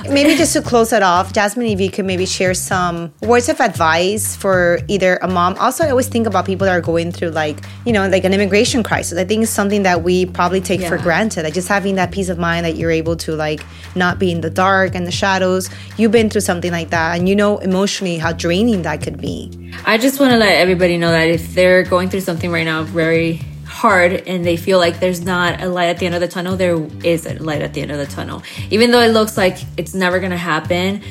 maybe 0.08 0.36
just 0.36 0.52
to 0.52 0.62
close 0.62 0.92
it 0.92 1.02
off, 1.02 1.32
Jasmine, 1.32 1.66
if 1.66 1.80
you 1.80 1.90
could 1.90 2.04
maybe 2.04 2.26
share 2.26 2.54
some 2.54 3.12
words 3.22 3.48
of 3.48 3.58
advice 3.60 4.36
for 4.36 4.78
either 4.86 5.16
a 5.16 5.26
mom. 5.26 5.56
Also, 5.58 5.82
I 5.82 5.90
always 5.90 6.06
think 6.06 6.28
about 6.28 6.46
people 6.46 6.66
that 6.66 6.72
are 6.72 6.80
going 6.80 7.10
through 7.10 7.30
like 7.30 7.58
you 7.84 7.92
know 7.92 8.06
like 8.06 8.22
an 8.22 8.32
immigration 8.32 8.84
crisis. 8.84 9.18
I 9.18 9.24
think 9.24 9.42
it's 9.42 9.50
something 9.50 9.82
that 9.82 10.04
we 10.04 10.26
probably 10.26 10.60
take 10.60 10.82
yeah. 10.82 10.90
for 10.90 10.98
granted. 10.98 11.42
Like 11.42 11.54
just 11.54 11.66
having 11.66 11.96
that 11.96 12.12
peace 12.12 12.28
of 12.28 12.38
mind 12.38 12.66
that 12.66 12.76
you're 12.76 12.92
able 12.92 13.16
to 13.16 13.34
like 13.34 13.62
not 13.96 14.20
be 14.20 14.30
in 14.30 14.42
the 14.42 14.50
dark 14.50 14.94
and 14.94 15.08
the 15.08 15.10
shadows. 15.10 15.68
You've 15.96 16.12
been 16.12 16.30
through 16.30 16.42
something 16.42 16.70
like 16.70 16.90
that, 16.90 17.18
and 17.18 17.28
you 17.28 17.34
know 17.34 17.58
emotionally 17.58 18.16
how 18.16 18.30
draining 18.30 18.82
that 18.82 19.02
could 19.02 19.20
be. 19.20 19.39
I 19.84 19.98
just 19.98 20.20
want 20.20 20.32
to 20.32 20.38
let 20.38 20.56
everybody 20.56 20.96
know 20.98 21.10
that 21.10 21.28
if 21.28 21.54
they're 21.54 21.82
going 21.82 22.10
through 22.10 22.20
something 22.20 22.50
right 22.50 22.64
now 22.64 22.82
very 22.82 23.40
hard 23.64 24.12
and 24.12 24.44
they 24.44 24.56
feel 24.56 24.78
like 24.78 25.00
there's 25.00 25.22
not 25.22 25.62
a 25.62 25.68
light 25.68 25.88
at 25.88 25.98
the 25.98 26.06
end 26.06 26.14
of 26.14 26.20
the 26.20 26.28
tunnel, 26.28 26.56
there 26.56 26.76
is 27.04 27.24
a 27.26 27.34
light 27.42 27.62
at 27.62 27.72
the 27.72 27.80
end 27.80 27.90
of 27.90 27.98
the 27.98 28.06
tunnel. 28.06 28.42
Even 28.70 28.90
though 28.90 29.00
it 29.00 29.12
looks 29.12 29.36
like 29.36 29.58
it's 29.76 29.94
never 29.94 30.18
going 30.18 30.32
to 30.32 30.36
happen, 30.36 31.02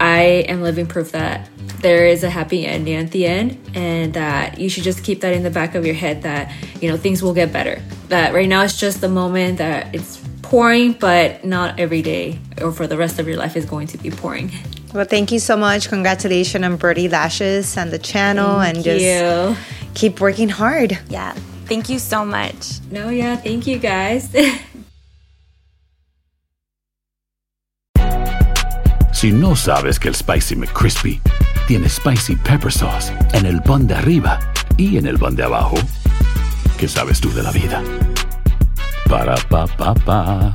I 0.00 0.44
am 0.48 0.62
living 0.62 0.86
proof 0.86 1.12
that 1.12 1.48
there 1.80 2.06
is 2.06 2.24
a 2.24 2.30
happy 2.30 2.66
ending 2.66 2.96
at 2.96 3.12
the 3.12 3.26
end 3.26 3.58
and 3.74 4.14
that 4.14 4.58
you 4.58 4.68
should 4.68 4.82
just 4.82 5.04
keep 5.04 5.20
that 5.20 5.32
in 5.32 5.42
the 5.42 5.50
back 5.50 5.74
of 5.74 5.86
your 5.86 5.94
head 5.94 6.22
that, 6.22 6.52
you 6.80 6.90
know, 6.90 6.96
things 6.96 7.22
will 7.22 7.34
get 7.34 7.52
better. 7.52 7.80
That 8.08 8.34
right 8.34 8.48
now 8.48 8.62
it's 8.62 8.78
just 8.78 9.00
the 9.00 9.08
moment 9.08 9.58
that 9.58 9.94
it's 9.94 10.20
pouring, 10.42 10.92
but 10.92 11.44
not 11.44 11.78
every 11.78 12.02
day 12.02 12.40
or 12.60 12.72
for 12.72 12.86
the 12.86 12.96
rest 12.96 13.18
of 13.18 13.28
your 13.28 13.36
life 13.36 13.56
is 13.56 13.64
going 13.64 13.86
to 13.88 13.98
be 13.98 14.10
pouring. 14.10 14.50
Well, 14.94 15.04
thank 15.04 15.30
you 15.32 15.38
so 15.38 15.56
much. 15.56 15.88
Congratulations 15.88 16.64
on 16.64 16.76
Birdie 16.76 17.08
Lashes 17.08 17.76
and 17.76 17.90
the 17.90 17.98
channel 17.98 18.60
thank 18.60 18.76
and 18.76 18.84
just 18.84 19.04
you. 19.04 19.56
keep 19.94 20.20
working 20.20 20.48
hard. 20.48 20.98
Yeah. 21.08 21.34
Thank 21.66 21.90
you 21.90 21.98
so 21.98 22.24
much. 22.24 22.80
No, 22.90 23.10
yeah, 23.10 23.36
thank 23.36 23.66
you 23.66 23.78
guys. 23.78 24.30
si 29.12 29.32
no 29.32 29.54
sabes 29.56 29.98
que 29.98 30.08
el 30.08 30.14
Spicy 30.14 30.54
McCrispy 30.56 31.20
tiene 31.66 31.88
Spicy 31.88 32.36
Pepper 32.36 32.72
Sauce 32.72 33.12
en 33.34 33.44
el 33.44 33.60
pan 33.60 33.86
de 33.86 33.94
arriba 33.94 34.38
y 34.78 34.96
en 34.96 35.06
el 35.06 35.18
pan 35.18 35.34
de 35.36 35.42
abajo, 35.42 35.76
¿qué 36.78 36.88
sabes 36.88 37.20
tú 37.20 37.30
de 37.34 37.42
la 37.42 37.50
vida? 37.50 37.82
Para, 39.08 39.34
pa, 39.48 39.66
pa, 39.66 39.92
pa. 39.94 40.54